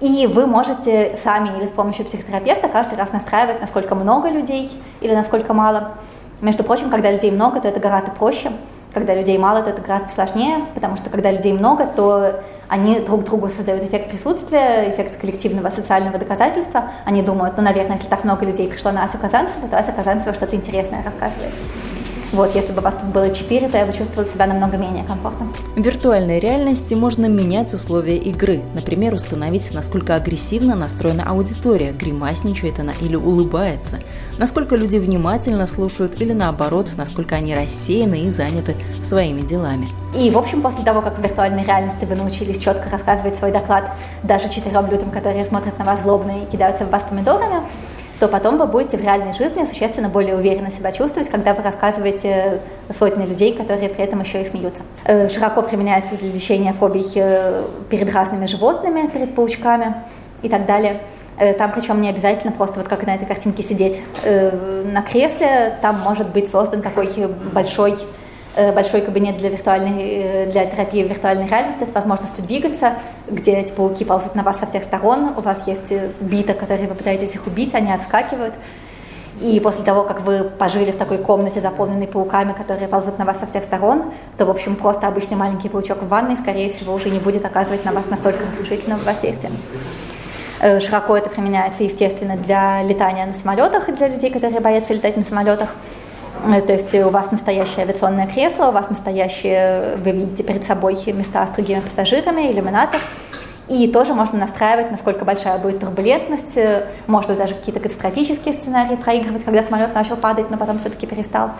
и 0.00 0.26
вы 0.26 0.46
можете 0.46 1.18
сами 1.22 1.56
или 1.58 1.66
с 1.66 1.70
помощью 1.70 2.04
психотерапевта 2.04 2.68
каждый 2.68 2.98
раз 2.98 3.12
настраивать, 3.12 3.60
насколько 3.60 3.94
много 3.94 4.28
людей 4.28 4.70
или 5.00 5.14
насколько 5.14 5.54
мало. 5.54 5.92
Между 6.40 6.64
прочим, 6.64 6.90
когда 6.90 7.10
людей 7.12 7.30
много, 7.30 7.60
то 7.60 7.68
это 7.68 7.78
гораздо 7.78 8.10
проще. 8.10 8.50
Когда 8.92 9.14
людей 9.14 9.38
мало, 9.38 9.62
то 9.62 9.70
это 9.70 9.80
гораздо 9.80 10.12
сложнее, 10.12 10.56
потому 10.74 10.96
что 10.96 11.08
когда 11.08 11.30
людей 11.30 11.52
много, 11.52 11.86
то 11.86 12.42
они 12.72 13.00
друг 13.00 13.24
другу 13.24 13.50
создают 13.50 13.84
эффект 13.84 14.08
присутствия, 14.08 14.90
эффект 14.90 15.20
коллективного 15.20 15.68
социального 15.68 16.16
доказательства. 16.16 16.90
Они 17.04 17.20
думают, 17.20 17.58
ну, 17.58 17.62
наверное, 17.62 17.98
если 17.98 18.08
так 18.08 18.24
много 18.24 18.46
людей 18.46 18.66
пришло 18.66 18.90
на 18.92 19.04
Асю 19.04 19.18
Казанцеву, 19.18 19.68
то 19.68 19.78
Ася 19.78 19.92
Казанцева 19.92 20.34
что-то 20.34 20.56
интересное 20.56 21.04
рассказывает. 21.04 21.52
Вот, 22.32 22.54
если 22.54 22.72
бы 22.72 22.80
вас 22.80 22.94
тут 22.94 23.10
было 23.10 23.34
четыре, 23.34 23.68
то 23.68 23.76
я 23.76 23.84
бы 23.84 23.92
чувствовала 23.92 24.26
себя 24.26 24.46
намного 24.46 24.78
менее 24.78 25.04
комфортно. 25.04 25.52
В 25.76 25.80
виртуальной 25.80 26.40
реальности 26.40 26.94
можно 26.94 27.26
менять 27.26 27.74
условия 27.74 28.16
игры. 28.16 28.62
Например, 28.74 29.12
установить, 29.12 29.70
насколько 29.74 30.14
агрессивно 30.14 30.74
настроена 30.74 31.24
аудитория, 31.28 31.92
гримасничает 31.92 32.78
она 32.78 32.92
или 33.00 33.16
улыбается, 33.16 33.98
насколько 34.38 34.76
люди 34.76 34.96
внимательно 34.96 35.66
слушают 35.66 36.22
или 36.22 36.32
наоборот, 36.32 36.92
насколько 36.96 37.34
они 37.34 37.54
рассеяны 37.54 38.20
и 38.20 38.30
заняты 38.30 38.76
своими 39.02 39.42
делами. 39.42 39.86
И, 40.16 40.30
в 40.30 40.38
общем, 40.38 40.62
после 40.62 40.84
того, 40.84 41.02
как 41.02 41.18
в 41.18 41.22
виртуальной 41.22 41.64
реальности 41.64 42.06
вы 42.06 42.14
научились 42.14 42.58
четко 42.58 42.88
рассказывать 42.90 43.38
свой 43.38 43.52
доклад 43.52 43.90
даже 44.22 44.48
четырем 44.48 44.90
людям, 44.90 45.10
которые 45.10 45.44
смотрят 45.44 45.78
на 45.78 45.84
вас 45.84 46.02
злобно 46.02 46.42
и 46.42 46.50
кидаются 46.50 46.86
в 46.86 46.90
вас 46.90 47.02
помидорами, 47.08 47.62
то 48.22 48.28
потом 48.28 48.56
вы 48.56 48.68
будете 48.68 48.96
в 48.96 49.00
реальной 49.02 49.32
жизни 49.32 49.66
существенно 49.68 50.08
более 50.08 50.36
уверенно 50.36 50.70
себя 50.70 50.92
чувствовать, 50.92 51.28
когда 51.28 51.54
вы 51.54 51.62
рассказываете 51.64 52.60
сотни 52.96 53.26
людей, 53.26 53.52
которые 53.52 53.88
при 53.88 54.04
этом 54.04 54.20
еще 54.20 54.42
и 54.42 54.44
смеются. 54.48 54.80
Э, 55.04 55.28
широко 55.28 55.60
применяется 55.60 56.14
для 56.14 56.30
лечения 56.30 56.72
фобий 56.72 57.04
э, 57.16 57.64
перед 57.90 58.14
разными 58.14 58.46
животными, 58.46 59.08
перед 59.08 59.34
паучками 59.34 59.96
и 60.40 60.48
так 60.48 60.66
далее. 60.66 60.98
Э, 61.36 61.52
там 61.52 61.72
причем 61.72 62.00
не 62.00 62.10
обязательно 62.10 62.52
просто 62.52 62.78
вот 62.78 62.88
как 62.88 63.04
на 63.08 63.16
этой 63.16 63.26
картинке 63.26 63.64
сидеть 63.64 64.00
на 64.24 65.02
кресле, 65.02 65.76
там 65.82 65.98
может 65.98 66.28
быть 66.28 66.48
создан 66.48 66.80
такой 66.80 67.10
большой 67.52 67.98
большой 68.72 69.00
кабинет 69.00 69.38
для, 69.38 69.48
виртуальной, 69.48 69.94
э, 69.98 70.50
для 70.50 70.66
терапии 70.66 71.02
в 71.02 71.08
виртуальной 71.08 71.46
реальности 71.46 71.86
с 71.90 71.94
возможностью 71.94 72.44
двигаться, 72.44 72.94
где 73.28 73.52
эти 73.52 73.72
пауки 73.72 74.04
ползут 74.04 74.34
на 74.34 74.42
вас 74.42 74.58
со 74.60 74.66
всех 74.66 74.84
сторон, 74.84 75.32
у 75.36 75.40
вас 75.40 75.58
есть 75.66 75.90
э, 75.90 76.10
бита, 76.20 76.52
которые 76.52 76.88
вы 76.88 76.94
пытаетесь 76.94 77.34
их 77.34 77.46
убить, 77.46 77.74
они 77.74 77.92
отскакивают. 77.92 78.54
И 79.40 79.58
после 79.60 79.82
того, 79.84 80.04
как 80.04 80.20
вы 80.20 80.44
пожили 80.44 80.92
в 80.92 80.96
такой 80.96 81.18
комнате, 81.18 81.60
заполненной 81.60 82.06
пауками, 82.06 82.52
которые 82.52 82.88
ползут 82.88 83.18
на 83.18 83.24
вас 83.24 83.38
со 83.40 83.46
всех 83.46 83.64
сторон, 83.64 84.12
то, 84.36 84.44
в 84.44 84.50
общем, 84.50 84.76
просто 84.76 85.08
обычный 85.08 85.36
маленький 85.36 85.68
паучок 85.68 86.02
в 86.02 86.08
ванной, 86.08 86.36
скорее 86.36 86.70
всего, 86.70 86.92
уже 86.92 87.08
не 87.08 87.18
будет 87.18 87.44
оказывать 87.44 87.84
на 87.84 87.92
вас 87.92 88.04
настолько 88.08 88.44
разрушительного 88.44 89.02
воздействия. 89.02 89.50
Широко 90.80 91.16
это 91.16 91.28
применяется, 91.28 91.82
естественно, 91.82 92.36
для 92.36 92.82
летания 92.84 93.26
на 93.26 93.34
самолетах 93.34 93.88
и 93.88 93.92
для 93.92 94.08
людей, 94.08 94.30
которые 94.30 94.60
боятся 94.60 94.94
летать 94.94 95.16
на 95.16 95.24
самолетах. 95.24 95.70
Э, 96.44 96.60
то 96.60 96.72
есть 96.72 96.94
у 96.94 97.10
вас 97.10 97.30
настоящее 97.30 97.82
авиационное 97.82 98.26
кресло, 98.26 98.66
у 98.66 98.72
вас 98.72 98.90
настоящие, 98.90 99.96
вы 99.96 100.12
видите 100.12 100.42
перед 100.42 100.64
собой 100.64 100.98
места 101.12 101.46
с 101.46 101.54
другими 101.54 101.80
пассажирами, 101.80 102.50
иллюминатор. 102.50 103.00
И 103.68 103.88
тоже 103.88 104.12
можно 104.12 104.38
настраивать, 104.38 104.90
насколько 104.90 105.24
большая 105.24 105.58
будет 105.58 105.80
турбулентность. 105.80 106.58
Можно 107.06 107.36
даже 107.36 107.54
какие-то 107.54 107.80
катастрофические 107.80 108.54
сценарии 108.54 108.96
проигрывать, 108.96 109.44
когда 109.44 109.62
самолет 109.62 109.94
начал 109.94 110.16
падать, 110.16 110.50
но 110.50 110.58
потом 110.58 110.78
все-таки 110.78 111.06
перестал. 111.06 111.52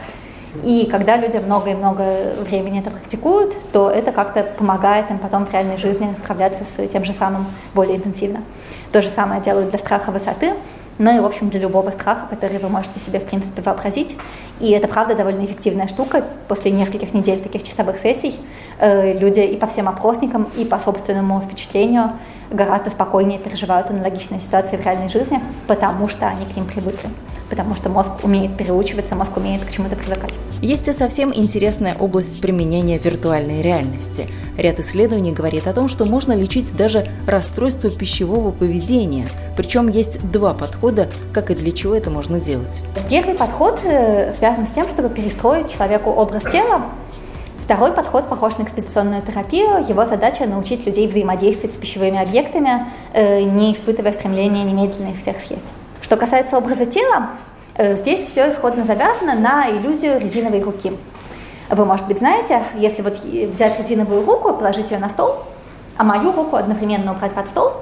И 0.64 0.87
когда 0.90 1.16
люди 1.16 1.38
много 1.38 1.71
и 1.71 1.75
много 1.75 2.35
времени 2.40 2.81
это 2.81 2.90
практикуют, 2.90 3.55
то 3.73 3.90
это 3.90 4.12
как-то 4.12 4.42
помогает 4.42 5.11
им 5.11 5.18
потом 5.18 5.47
в 5.47 5.53
реальной 5.53 5.79
жизни 5.79 6.14
справляться 6.23 6.64
с 6.64 6.88
тем 6.88 7.05
же 7.05 7.14
самым 7.14 7.47
более 7.73 7.97
интенсивно. 7.97 8.42
То 8.90 9.01
же 9.01 9.09
самое 9.09 9.40
делают 9.40 9.71
для 9.71 9.79
страха 9.79 10.11
высоты 10.11 10.53
ну 10.98 11.16
и, 11.16 11.20
в 11.20 11.24
общем, 11.24 11.48
для 11.48 11.61
любого 11.61 11.90
страха, 11.90 12.26
который 12.28 12.59
вы 12.59 12.68
можете 12.68 13.00
себе, 13.00 13.18
в 13.18 13.24
принципе, 13.24 13.62
вообразить. 13.62 14.16
И 14.61 14.70
это, 14.70 14.88
правда, 14.88 15.14
довольно 15.14 15.44
эффективная 15.44 15.88
штука. 15.88 16.24
После 16.48 16.70
нескольких 16.70 17.14
недель 17.14 17.40
таких 17.40 17.64
часовых 17.64 17.98
сессий 17.98 18.38
э, 18.78 19.12
люди 19.18 19.40
и 19.40 19.57
по 19.57 19.66
всем 19.66 19.88
опросникам, 19.88 20.48
и 20.57 20.64
по 20.64 20.78
собственному 20.78 21.40
впечатлению 21.40 22.12
гораздо 22.50 22.90
спокойнее 22.90 23.38
переживают 23.38 23.90
аналогичные 23.90 24.40
ситуации 24.40 24.76
в 24.76 24.85
реальной 24.85 25.09
жизни, 25.09 25.40
потому 25.66 26.09
что 26.09 26.26
они 26.26 26.44
к 26.44 26.55
ним 26.55 26.66
привыкли 26.66 27.09
потому 27.53 27.75
что 27.75 27.91
мозг 27.91 28.12
умеет 28.23 28.57
переучиваться, 28.57 29.15
мозг 29.15 29.37
умеет 29.37 29.62
к 29.62 29.71
чему-то 29.71 29.95
привыкать. 29.95 30.33
Есть 30.62 30.88
и 30.88 30.93
совсем 30.93 31.35
интересная 31.35 31.95
область 32.01 32.41
применения 32.41 32.97
виртуальной 32.97 33.61
реальности. 33.61 34.27
Ряд 34.57 34.81
исследований 34.81 35.33
говорит 35.33 35.67
о 35.67 35.75
том, 35.75 35.87
что 35.87 36.07
можно 36.07 36.33
лечить 36.33 36.75
даже 36.75 37.07
расстройство 37.27 37.91
пищевого 37.91 38.53
поведения. 38.53 39.29
Причем 39.55 39.88
есть 39.88 40.19
два 40.31 40.55
подхода, 40.55 41.11
как 41.35 41.51
и 41.51 41.55
для 41.55 41.73
чего 41.73 41.95
это 41.95 42.09
можно 42.09 42.41
делать. 42.41 42.83
Первый 43.11 43.35
подход 43.35 43.81
э, 43.85 44.33
связан 44.38 44.67
с 44.67 44.71
тем, 44.71 44.88
чтобы 44.88 45.11
перестроить 45.11 45.71
человеку 45.71 46.09
образ 46.09 46.45
тела, 46.45 46.87
Второй 47.61 47.93
подход 47.93 48.29
похож 48.29 48.59
на 48.59 48.65
экспозиционную 48.65 49.23
терапию. 49.23 49.87
Его 49.88 50.05
задача 50.05 50.47
научить 50.47 50.85
людей 50.85 51.07
взаимодействовать 51.07 51.77
с 51.77 51.79
пищевыми 51.79 52.21
объектами, 52.21 52.87
э, 53.12 53.43
не 53.43 53.75
испытывая 53.75 54.12
стремления 54.15 54.65
немедленно 54.65 55.11
их 55.11 55.19
всех 55.19 55.37
съесть. 55.47 55.62
Что 56.03 56.17
касается 56.17 56.59
образа 56.59 56.85
тела, 56.85 57.29
э, 57.77 57.97
здесь 57.97 58.27
все 58.27 58.51
исходно 58.51 58.85
завязано 58.85 59.37
на 59.37 59.71
иллюзию 59.71 60.21
резиновой 60.21 60.61
руки. 60.61 60.93
Вы, 61.71 61.85
может 61.85 62.07
быть, 62.09 62.19
знаете, 62.19 62.65
если 62.75 63.03
вот 63.03 63.23
взять 63.23 63.79
резиновую 63.79 64.27
руку, 64.27 64.53
положить 64.53 64.91
ее 64.91 64.99
на 64.99 65.09
стол, 65.09 65.45
а 65.97 66.03
мою 66.03 66.33
руку 66.33 66.57
одновременно 66.57 67.12
убрать 67.12 67.33
под 67.33 67.49
стол, 67.49 67.73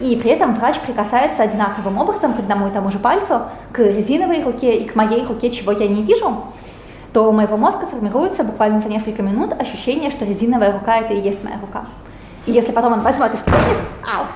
и 0.00 0.14
при 0.16 0.30
этом 0.32 0.54
врач 0.54 0.78
прикасается 0.80 1.42
одинаковым 1.42 1.96
образом 1.96 2.34
к 2.34 2.38
одному 2.38 2.68
и 2.68 2.70
тому 2.70 2.92
же 2.92 2.98
пальцу, 2.98 3.40
к 3.72 3.78
резиновой 3.78 4.42
руке 4.44 4.76
и 4.76 4.84
к 4.86 4.94
моей 4.94 5.24
руке, 5.24 5.50
чего 5.50 5.72
я 5.72 5.88
не 5.88 6.02
вижу, 6.02 6.44
то 7.14 7.30
у 7.30 7.32
моего 7.32 7.56
мозга 7.56 7.86
формируется 7.86 8.44
буквально 8.44 8.80
за 8.80 8.88
несколько 8.88 9.22
минут 9.22 9.58
ощущение, 9.58 10.10
что 10.10 10.26
резиновая 10.26 10.72
рука 10.72 10.98
это 10.98 11.14
и 11.14 11.20
есть 11.20 11.42
моя 11.42 11.56
рука. 11.58 11.86
И 12.44 12.52
если 12.52 12.72
потом 12.72 12.92
он 12.92 13.00
возьмет 13.00 13.32
и 13.32 13.36
стукнет, 13.38 13.78
ау, 14.04 14.26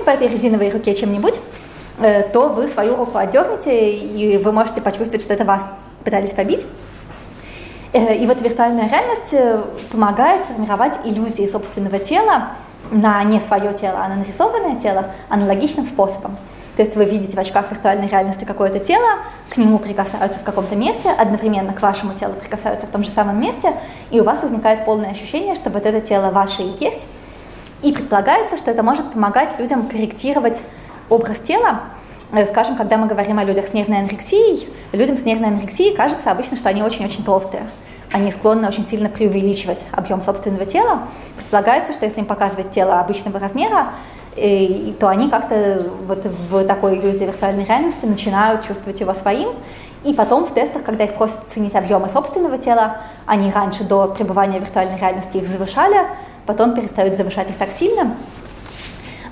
стукнет 0.00 0.04
по 0.04 0.10
этой 0.10 0.28
резиновой 0.28 0.70
руке 0.70 0.94
чем-нибудь, 0.94 1.34
э, 2.00 2.22
то 2.32 2.48
вы 2.48 2.68
свою 2.68 2.96
руку 2.96 3.18
отдернете, 3.18 3.92
и 3.92 4.38
вы 4.38 4.52
можете 4.52 4.80
почувствовать, 4.80 5.22
что 5.22 5.34
это 5.34 5.44
вас 5.44 5.62
пытались 6.04 6.30
побить. 6.30 6.64
Э, 7.92 8.14
и 8.16 8.26
вот 8.26 8.42
виртуальная 8.42 8.88
реальность 8.88 9.32
э, 9.32 9.62
помогает 9.92 10.42
формировать 10.46 10.94
иллюзии 11.04 11.48
собственного 11.50 11.98
тела, 11.98 12.50
на 12.90 13.22
не 13.24 13.40
свое 13.40 13.72
тело, 13.74 13.98
а 14.02 14.08
на 14.08 14.16
нарисованное 14.16 14.80
тело 14.80 15.04
аналогичным 15.28 15.86
способом. 15.86 16.36
То 16.76 16.82
есть 16.82 16.96
вы 16.96 17.04
видите 17.04 17.36
в 17.36 17.38
очках 17.38 17.70
виртуальной 17.70 18.08
реальности 18.08 18.44
какое-то 18.44 18.80
тело, 18.80 19.06
к 19.50 19.58
нему 19.58 19.78
прикасаются 19.78 20.38
в 20.40 20.44
каком-то 20.44 20.76
месте, 20.76 21.10
одновременно 21.10 21.72
к 21.72 21.82
вашему 21.82 22.14
телу 22.14 22.32
прикасаются 22.32 22.86
в 22.86 22.90
том 22.90 23.04
же 23.04 23.10
самом 23.10 23.40
месте, 23.40 23.74
и 24.10 24.20
у 24.20 24.24
вас 24.24 24.42
возникает 24.42 24.84
полное 24.84 25.10
ощущение, 25.10 25.56
что 25.56 25.68
вот 25.70 25.84
это 25.84 26.00
тело 26.00 26.30
ваше 26.30 26.62
и 26.62 26.74
есть. 26.80 27.02
И 27.82 27.92
предполагается, 27.92 28.56
что 28.58 28.70
это 28.70 28.82
может 28.82 29.12
помогать 29.12 29.58
людям 29.58 29.86
корректировать 29.86 30.60
образ 31.08 31.38
тела. 31.38 31.80
Э, 32.32 32.46
скажем, 32.46 32.76
когда 32.76 32.96
мы 32.96 33.06
говорим 33.06 33.38
о 33.38 33.44
людях 33.44 33.68
с 33.68 33.72
нервной 33.72 34.00
анорексией, 34.00 34.68
людям 34.92 35.18
с 35.18 35.24
нервной 35.24 35.48
анорексией 35.48 35.96
кажется 35.96 36.30
обычно, 36.30 36.56
что 36.56 36.68
они 36.68 36.82
очень-очень 36.82 37.24
толстые. 37.24 37.66
Они 38.12 38.32
склонны 38.32 38.68
очень 38.68 38.84
сильно 38.84 39.08
преувеличивать 39.08 39.78
объем 39.92 40.20
собственного 40.22 40.66
тела. 40.66 41.02
Предполагается, 41.36 41.92
что 41.92 42.04
если 42.04 42.20
им 42.20 42.26
показывать 42.26 42.70
тело 42.70 43.00
обычного 43.00 43.38
размера, 43.38 43.88
и, 44.36 44.94
то 44.98 45.08
они 45.08 45.28
как-то 45.28 45.82
вот 46.06 46.24
в 46.24 46.64
такой 46.64 46.98
иллюзии 46.98 47.24
виртуальной 47.24 47.64
реальности 47.64 48.04
начинают 48.04 48.66
чувствовать 48.66 49.00
его 49.00 49.14
своим. 49.14 49.50
И 50.04 50.14
потом 50.14 50.46
в 50.46 50.54
тестах, 50.54 50.82
когда 50.82 51.04
их 51.04 51.14
просят 51.14 51.36
оценить 51.50 51.74
объемы 51.74 52.08
собственного 52.08 52.56
тела, 52.56 52.98
они 53.26 53.50
раньше 53.50 53.84
до 53.84 54.06
пребывания 54.08 54.58
в 54.58 54.62
виртуальной 54.62 54.98
реальности 54.98 55.36
их 55.36 55.48
завышали, 55.48 56.06
потом 56.52 56.74
перестают 56.74 57.16
завышать 57.16 57.50
их 57.50 57.56
так 57.56 57.70
сильно. 57.72 58.14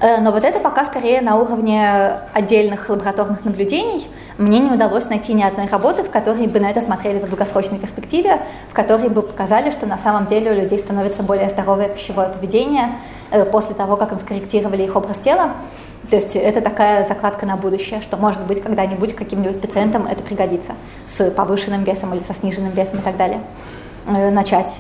Э, 0.00 0.20
но 0.20 0.30
вот 0.30 0.44
это 0.44 0.60
пока 0.60 0.84
скорее 0.84 1.20
на 1.20 1.36
уровне 1.36 2.12
отдельных 2.32 2.88
лабораторных 2.88 3.44
наблюдений. 3.44 4.06
Мне 4.38 4.60
не 4.60 4.70
удалось 4.70 5.08
найти 5.08 5.34
ни 5.34 5.42
одной 5.42 5.66
работы, 5.66 6.04
в 6.04 6.10
которой 6.10 6.46
бы 6.46 6.60
на 6.60 6.70
это 6.70 6.80
смотрели 6.80 7.18
в 7.18 7.28
долгосрочной 7.28 7.78
перспективе, 7.78 8.40
в 8.70 8.72
которой 8.72 9.08
бы 9.08 9.22
показали, 9.22 9.72
что 9.72 9.86
на 9.86 9.98
самом 9.98 10.26
деле 10.26 10.52
у 10.52 10.54
людей 10.54 10.78
становится 10.78 11.24
более 11.24 11.50
здоровое 11.50 11.88
пищевое 11.88 12.28
поведение, 12.28 12.90
Э, 13.30 13.44
после 13.44 13.74
того, 13.74 13.96
как 13.96 14.12
им 14.12 14.20
скорректировали 14.20 14.84
их 14.84 14.96
образ 14.96 15.18
тела. 15.18 15.52
То 16.10 16.16
есть 16.16 16.34
это 16.34 16.62
такая 16.62 17.06
закладка 17.06 17.44
на 17.44 17.56
будущее, 17.56 18.00
что 18.00 18.16
может 18.16 18.40
быть 18.46 18.62
когда-нибудь 18.62 19.14
каким-нибудь 19.14 19.60
пациентам 19.60 20.06
это 20.06 20.22
пригодится 20.22 20.72
с 21.14 21.30
повышенным 21.30 21.84
весом 21.84 22.14
или 22.14 22.22
со 22.22 22.32
сниженным 22.32 22.72
весом 22.72 23.00
и 23.00 23.02
так 23.02 23.16
далее. 23.18 23.40
Э, 24.06 24.30
начать 24.30 24.74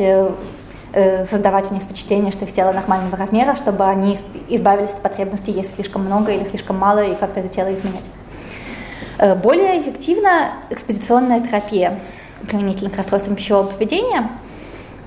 создавать 0.92 1.70
у 1.70 1.74
них 1.74 1.82
впечатление, 1.82 2.32
что 2.32 2.44
их 2.44 2.54
тело 2.54 2.72
нормального 2.72 3.16
размера, 3.16 3.56
чтобы 3.56 3.84
они 3.84 4.18
избавились 4.48 4.90
от 4.90 5.02
потребности 5.02 5.50
есть 5.50 5.74
слишком 5.74 6.04
много 6.04 6.32
или 6.32 6.44
слишком 6.44 6.78
мало 6.78 7.00
и 7.00 7.14
как-то 7.14 7.40
это 7.40 7.48
тело 7.48 7.68
изменять. 7.74 9.40
Более 9.42 9.80
эффективна 9.80 10.52
экспозиционная 10.70 11.40
терапия 11.40 11.98
применительно 12.46 12.90
к 12.90 12.96
расстройствам 12.96 13.36
пищевого 13.36 13.66
поведения– 13.66 14.30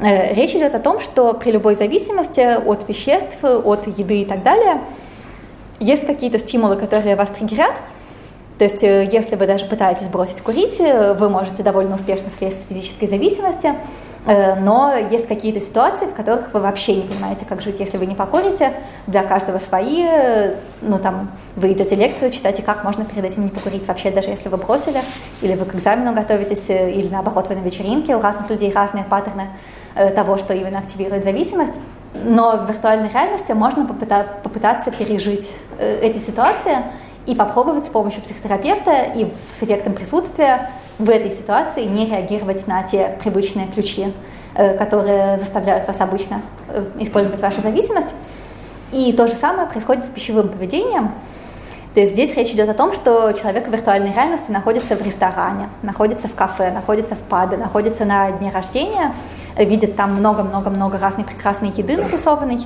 Э, 0.02 0.34
речь 0.34 0.56
идет 0.56 0.74
о 0.74 0.80
том, 0.80 1.00
что 1.00 1.34
при 1.34 1.52
любой 1.52 1.76
зависимости 1.76 2.40
от 2.40 2.90
веществ, 2.90 3.44
от 3.44 3.86
еды 3.86 4.22
и 4.22 4.26
так 4.26 4.42
далее, 4.42 4.82
есть 5.80 6.08
какие-то 6.08 6.40
стимулы, 6.40 6.76
которые 6.76 7.16
вас 7.16 7.30
триггерят. 7.30 7.74
То 8.58 8.64
есть, 8.64 8.84
э, 8.84 9.08
если 9.12 9.36
вы 9.36 9.46
даже 9.46 9.68
пытаетесь 9.68 10.10
бросить 10.10 10.42
курить, 10.42 10.80
э, 10.80 11.14
вы 11.14 11.30
можете 11.30 11.62
довольно 11.62 11.96
успешно 11.96 12.30
слезть 12.36 12.58
с 12.66 12.70
физической 12.70 13.08
зависимости, 13.08 13.76
но 14.26 14.96
есть 15.10 15.28
какие-то 15.28 15.60
ситуации, 15.60 16.06
в 16.06 16.14
которых 16.14 16.54
вы 16.54 16.60
вообще 16.60 16.96
не 16.96 17.02
понимаете, 17.02 17.46
как 17.48 17.62
жить, 17.62 17.80
если 17.80 17.98
вы 17.98 18.06
не 18.06 18.14
покурите. 18.14 18.74
Для 19.08 19.24
каждого 19.24 19.58
свои, 19.58 20.06
ну 20.82 21.00
там, 21.00 21.32
вы 21.56 21.72
идете 21.72 21.96
лекцию, 21.96 22.32
читаете, 22.32 22.62
как 22.62 22.84
можно 22.84 23.04
перед 23.04 23.26
этим 23.26 23.46
не 23.46 23.50
покурить 23.50 23.88
вообще, 23.88 24.12
даже 24.12 24.30
если 24.30 24.50
вы 24.50 24.58
бросили, 24.58 25.02
или 25.42 25.56
вы 25.56 25.66
к 25.66 25.74
экзамену 25.74 26.14
готовитесь, 26.14 26.70
или 26.70 27.10
наоборот, 27.10 27.48
вы 27.50 27.56
на 27.56 27.62
вечеринке, 27.62 28.16
у 28.16 28.22
разных 28.22 28.48
людей 28.50 28.72
разные 28.72 29.06
паттерны. 29.06 29.48
Э, 29.94 30.10
того, 30.10 30.38
что 30.38 30.54
именно 30.54 30.80
активирует 30.80 31.26
зависимость. 31.26 31.74
Но 32.14 32.58
в 32.58 32.70
виртуальной 32.70 33.10
реальности 33.10 33.52
можно 33.52 33.86
попытаться 33.86 34.90
пережить 34.92 35.50
э, 35.80 36.00
эти 36.02 36.18
ситуации 36.18 36.78
и 37.26 37.36
попробовать 37.36 37.86
с 37.86 37.90
помощью 37.90 38.22
психотерапевта 38.22 39.04
и 39.16 39.26
с 39.60 39.64
эффектом 39.64 39.94
присутствия 39.94 40.72
в 41.00 41.10
этой 41.10 41.32
ситуации 41.32 41.84
не 41.84 42.06
реагировать 42.06 42.68
на 42.68 42.84
те 42.84 43.18
привычные 43.22 43.68
ключи, 43.68 44.14
э, 44.56 44.78
которые 44.78 45.40
заставляют 45.40 45.88
вас 45.88 46.00
обычно 46.00 46.42
использовать 47.00 47.42
вашу 47.42 47.62
зависимость. 47.62 48.10
И 48.92 49.12
то 49.14 49.28
же 49.28 49.34
самое 49.34 49.68
происходит 49.68 50.06
с 50.06 50.10
пищевым 50.10 50.50
поведением. 50.50 51.12
То 51.94 52.00
есть 52.00 52.14
здесь 52.14 52.36
речь 52.36 52.52
идет 52.52 52.70
о 52.70 52.74
том, 52.74 52.94
что 52.94 53.34
человек 53.34 53.68
в 53.68 53.72
виртуальной 53.72 54.14
реальности 54.14 54.50
находится 54.50 54.96
в 54.96 55.02
ресторане, 55.02 55.68
находится 55.82 56.30
в 56.30 56.36
кафе, 56.36 56.72
находится 56.72 57.16
в 57.16 57.20
пабе, 57.20 57.58
находится 57.58 58.06
на 58.06 58.32
дне 58.32 58.52
рождения– 58.52 59.14
видит 59.58 59.96
там 59.96 60.16
много-много-много 60.16 60.98
разной 60.98 61.26
прекрасной 61.26 61.70
еды 61.70 61.98
нарисованной, 61.98 62.60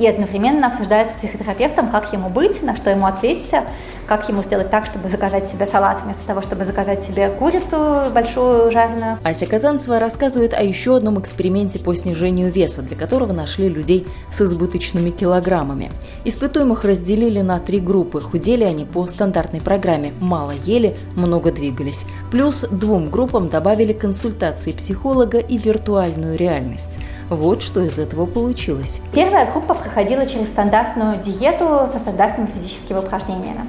и 0.00 0.06
одновременно 0.06 0.68
обсуждает 0.68 1.10
с 1.10 1.12
психотерапевтом, 1.12 1.90
как 1.90 2.10
ему 2.14 2.30
быть, 2.30 2.62
на 2.62 2.74
что 2.74 2.88
ему 2.88 3.04
отвлечься, 3.04 3.64
как 4.06 4.28
ему 4.30 4.42
сделать 4.42 4.70
так, 4.70 4.86
чтобы 4.86 5.10
заказать 5.10 5.48
себе 5.48 5.66
салат 5.66 6.02
вместо 6.02 6.26
того, 6.26 6.40
чтобы 6.40 6.64
заказать 6.64 7.04
себе 7.04 7.28
курицу 7.28 8.10
большую 8.12 8.72
жареную. 8.72 9.18
Ася 9.22 9.46
Казанцева 9.46 10.00
рассказывает 10.00 10.54
о 10.54 10.62
еще 10.62 10.96
одном 10.96 11.20
эксперименте 11.20 11.78
по 11.78 11.94
снижению 11.94 12.50
веса, 12.50 12.80
для 12.80 12.96
которого 12.96 13.34
нашли 13.34 13.68
людей 13.68 14.06
с 14.32 14.40
избыточными 14.40 15.10
килограммами. 15.10 15.92
Испытуемых 16.24 16.84
разделили 16.84 17.42
на 17.42 17.60
три 17.60 17.78
группы. 17.78 18.22
Худели 18.22 18.64
они 18.64 18.86
по 18.86 19.06
стандартной 19.06 19.60
программе 19.60 20.12
«мало 20.18 20.52
ели, 20.64 20.96
много 21.14 21.52
двигались». 21.52 22.06
Плюс 22.30 22.62
двум 22.70 23.10
группам 23.10 23.50
добавили 23.50 23.92
консультации 23.92 24.72
психолога 24.72 25.38
и 25.38 25.58
виртуальную 25.58 26.38
реальность. 26.38 27.00
Вот 27.28 27.62
что 27.62 27.82
из 27.82 27.98
этого 28.00 28.26
получилось. 28.26 29.02
Первая 29.12 29.48
группа 29.52 29.74
проходила 29.90 30.24
через 30.24 30.48
стандартную 30.48 31.18
диету 31.18 31.88
со 31.92 31.98
стандартными 31.98 32.48
физическими 32.54 32.98
упражнениями. 32.98 33.66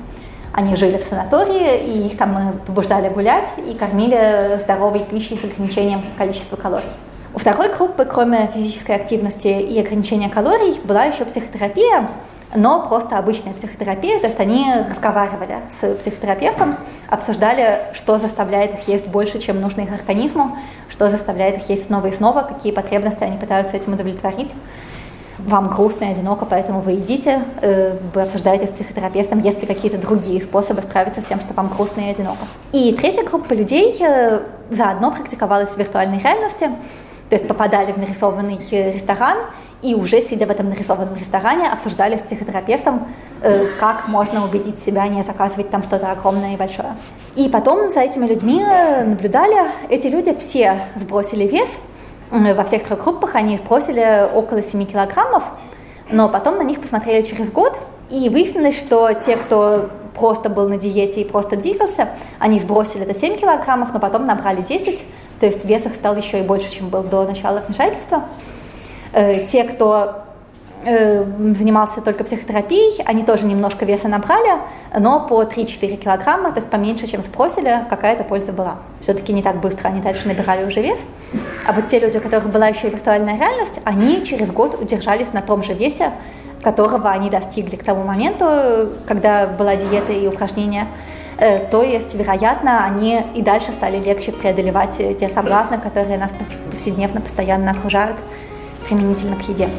Они 0.53 0.75
жили 0.75 0.97
в 0.97 1.03
санатории, 1.03 1.79
и 1.79 2.07
их 2.07 2.17
там 2.17 2.59
побуждали 2.67 3.09
гулять 3.09 3.49
и 3.57 3.73
кормили 3.73 4.59
здоровой 4.63 4.99
пищей 4.99 5.39
с 5.39 5.43
ограничением 5.43 6.03
количества 6.17 6.57
калорий. 6.57 6.91
У 7.33 7.39
второй 7.39 7.73
группы, 7.73 8.05
кроме 8.05 8.47
физической 8.53 8.97
активности 8.97 9.47
и 9.47 9.79
ограничения 9.79 10.29
калорий, 10.29 10.79
была 10.83 11.05
еще 11.05 11.25
психотерапия, 11.25 12.09
но 12.53 12.85
просто 12.87 13.17
обычная 13.17 13.53
психотерапия, 13.53 14.19
то 14.19 14.27
есть 14.27 14.39
они 14.39 14.65
разговаривали 14.89 15.59
с 15.79 15.95
психотерапевтом, 15.95 16.75
обсуждали, 17.09 17.79
что 17.93 18.19
заставляет 18.19 18.73
их 18.73 18.87
есть 18.89 19.07
больше, 19.07 19.39
чем 19.39 19.61
нужно 19.61 19.81
их 19.81 19.93
организму, 19.93 20.57
что 20.89 21.09
заставляет 21.09 21.59
их 21.59 21.69
есть 21.69 21.87
снова 21.87 22.07
и 22.07 22.15
снова, 22.15 22.41
какие 22.41 22.73
потребности 22.73 23.23
они 23.23 23.37
пытаются 23.37 23.77
этим 23.77 23.93
удовлетворить. 23.93 24.51
Вам 25.47 25.69
грустно 25.69 26.05
и 26.05 26.11
одиноко, 26.11 26.45
поэтому 26.45 26.81
вы 26.81 26.93
едите, 26.93 27.43
э, 27.61 27.97
вы 28.13 28.21
обсуждаете 28.21 28.67
с 28.67 28.69
психотерапевтом, 28.69 29.41
есть 29.41 29.59
ли 29.61 29.67
какие-то 29.67 29.97
другие 29.97 30.41
способы 30.41 30.81
справиться 30.81 31.21
с 31.21 31.25
тем, 31.25 31.39
что 31.39 31.53
вам 31.53 31.69
грустно 31.69 32.01
и 32.01 32.11
одиноко. 32.11 32.45
И 32.73 32.93
третья 32.93 33.23
группа 33.23 33.53
людей 33.53 33.97
э, 33.99 34.41
заодно 34.69 35.11
практиковалась 35.11 35.69
в 35.69 35.77
виртуальной 35.77 36.19
реальности, 36.19 36.69
то 37.29 37.35
есть 37.35 37.47
попадали 37.47 37.91
в 37.91 37.97
нарисованный 37.97 38.59
э, 38.71 38.91
ресторан 38.91 39.37
и 39.81 39.95
уже 39.95 40.21
сидя 40.21 40.45
в 40.45 40.51
этом 40.51 40.69
нарисованном 40.69 41.15
ресторане 41.15 41.67
обсуждали 41.67 42.17
с 42.17 42.21
психотерапевтом, 42.21 43.07
как 43.79 44.07
можно 44.07 44.45
убедить 44.45 44.77
себя 44.79 45.07
не 45.07 45.23
заказывать 45.23 45.71
там 45.71 45.81
что-то 45.81 46.11
огромное 46.11 46.53
и 46.53 46.55
большое. 46.55 46.95
И 47.35 47.49
потом 47.49 47.91
за 47.91 48.01
этими 48.01 48.27
людьми 48.27 48.63
наблюдали, 49.03 49.71
эти 49.89 50.05
люди 50.05 50.35
все 50.35 50.83
сбросили 50.97 51.47
вес, 51.47 51.67
во 52.31 52.63
всех 52.63 52.83
трех 52.83 53.03
группах 53.03 53.35
они 53.35 53.57
сбросили 53.57 54.29
около 54.33 54.63
7 54.63 54.85
килограммов, 54.85 55.43
но 56.09 56.29
потом 56.29 56.57
на 56.57 56.63
них 56.63 56.81
посмотрели 56.81 57.25
через 57.25 57.51
год, 57.51 57.77
и 58.09 58.29
выяснилось, 58.29 58.77
что 58.77 59.11
те, 59.13 59.37
кто 59.37 59.89
просто 60.15 60.49
был 60.49 60.67
на 60.67 60.77
диете 60.77 61.21
и 61.21 61.25
просто 61.25 61.55
двигался, 61.55 62.09
они 62.39 62.59
сбросили 62.59 63.03
это 63.03 63.17
7 63.17 63.37
килограммов, 63.37 63.93
но 63.93 63.99
потом 63.99 64.25
набрали 64.25 64.61
10, 64.61 65.03
то 65.39 65.45
есть 65.45 65.65
вес 65.65 65.85
их 65.85 65.95
стал 65.95 66.15
еще 66.15 66.39
и 66.39 66.43
больше, 66.43 66.71
чем 66.71 66.89
был 66.89 67.03
до 67.03 67.25
начала 67.25 67.63
вмешательства. 67.65 68.25
Э, 69.13 69.45
те, 69.45 69.63
кто 69.63 70.23
занимался 70.83 72.01
только 72.01 72.23
психотерапией, 72.23 73.01
они 73.05 73.23
тоже 73.23 73.45
немножко 73.45 73.85
веса 73.85 74.07
набрали, 74.07 74.59
но 74.97 75.27
по 75.27 75.43
3-4 75.43 75.97
килограмма, 75.97 76.51
то 76.51 76.59
есть 76.59 76.69
поменьше, 76.69 77.07
чем 77.07 77.23
спросили, 77.23 77.85
какая-то 77.89 78.23
польза 78.23 78.51
была. 78.51 78.77
Все-таки 78.99 79.33
не 79.33 79.41
так 79.41 79.59
быстро 79.61 79.89
они 79.89 80.01
дальше 80.01 80.27
набирали 80.27 80.65
уже 80.65 80.81
вес. 80.81 80.99
А 81.67 81.73
вот 81.73 81.87
те 81.89 81.99
люди, 81.99 82.17
у 82.17 82.21
которых 82.21 82.49
была 82.49 82.67
еще 82.67 82.87
и 82.87 82.91
виртуальная 82.91 83.37
реальность, 83.37 83.79
они 83.83 84.23
через 84.25 84.51
год 84.51 84.79
удержались 84.81 85.33
на 85.33 85.41
том 85.41 85.63
же 85.63 85.73
весе, 85.73 86.11
которого 86.61 87.09
они 87.09 87.29
достигли 87.29 87.75
к 87.75 87.83
тому 87.83 88.03
моменту, 88.03 88.89
когда 89.07 89.47
была 89.47 89.75
диета 89.75 90.13
и 90.13 90.27
упражнения. 90.27 90.87
Э, 91.37 91.59
то 91.59 91.81
есть, 91.81 92.13
вероятно, 92.13 92.85
они 92.85 93.23
и 93.33 93.41
дальше 93.41 93.71
стали 93.71 93.97
легче 93.97 94.31
преодолевать 94.31 94.97
те 94.97 95.29
соблазны, 95.29 95.79
которые 95.79 96.17
нас 96.17 96.31
повседневно 96.71 97.21
постоянно 97.21 97.71
окружают 97.71 98.17
применительно 98.87 99.35
к 99.35 99.41
еде. 99.49 99.69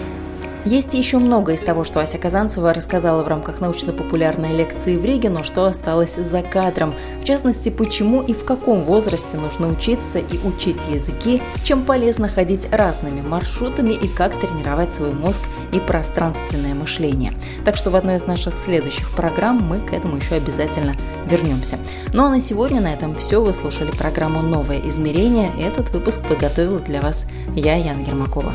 Есть 0.65 0.95
еще 0.95 1.19
много 1.19 1.53
из 1.53 1.61
того, 1.61 1.83
что 1.83 2.01
Ася 2.01 2.19
Казанцева 2.19 2.73
рассказала 2.73 3.25
в 3.25 3.29
рамках 3.29 3.61
научно-популярной 3.61 4.53
лекции 4.57 4.97
в 4.97 5.05
Риге, 5.05 5.29
но 5.29 5.43
что 5.43 5.65
осталось 5.65 6.15
за 6.15 6.43
кадром. 6.43 6.95
В 7.21 7.25
частности, 7.25 7.69
почему 7.69 8.23
и 8.23 8.33
в 8.33 8.45
каком 8.45 8.83
возрасте 8.83 9.37
нужно 9.37 9.69
учиться 9.69 10.21
и 10.21 10.39
учить 10.47 10.87
языки, 10.89 11.43
чем 11.65 11.85
полезно 11.85 12.29
ходить 12.29 12.69
разными 12.71 13.23
маршрутами 13.23 13.93
и 13.93 14.07
как 14.07 14.39
тренировать 14.39 14.95
свой 14.95 15.13
мозг 15.13 15.41
и 15.73 15.81
пространственное 15.81 16.75
мышление. 16.75 17.33
Так 17.65 17.77
что 17.77 17.91
в 17.91 17.97
одной 17.97 18.17
из 18.17 18.27
наших 18.27 18.57
следующих 18.57 19.11
программ 19.17 19.61
мы 19.61 19.81
к 19.81 19.93
этому 19.93 20.17
еще 20.17 20.37
обязательно 20.37 20.95
вернемся. 21.27 21.79
Ну 22.13 22.25
а 22.25 22.29
на 22.29 22.39
сегодня 22.39 22.81
на 22.81 22.93
этом 22.93 23.17
все. 23.17 23.43
Вы 23.43 23.53
слушали 23.53 23.91
программу 23.91 24.43
«Новое 24.43 24.81
измерение». 24.89 25.51
Этот 25.59 25.91
выпуск 25.91 26.21
подготовила 26.29 26.79
для 26.79 27.01
вас 27.01 27.27
я, 27.57 27.75
Яна 27.75 28.03
Ермакова. 28.03 28.53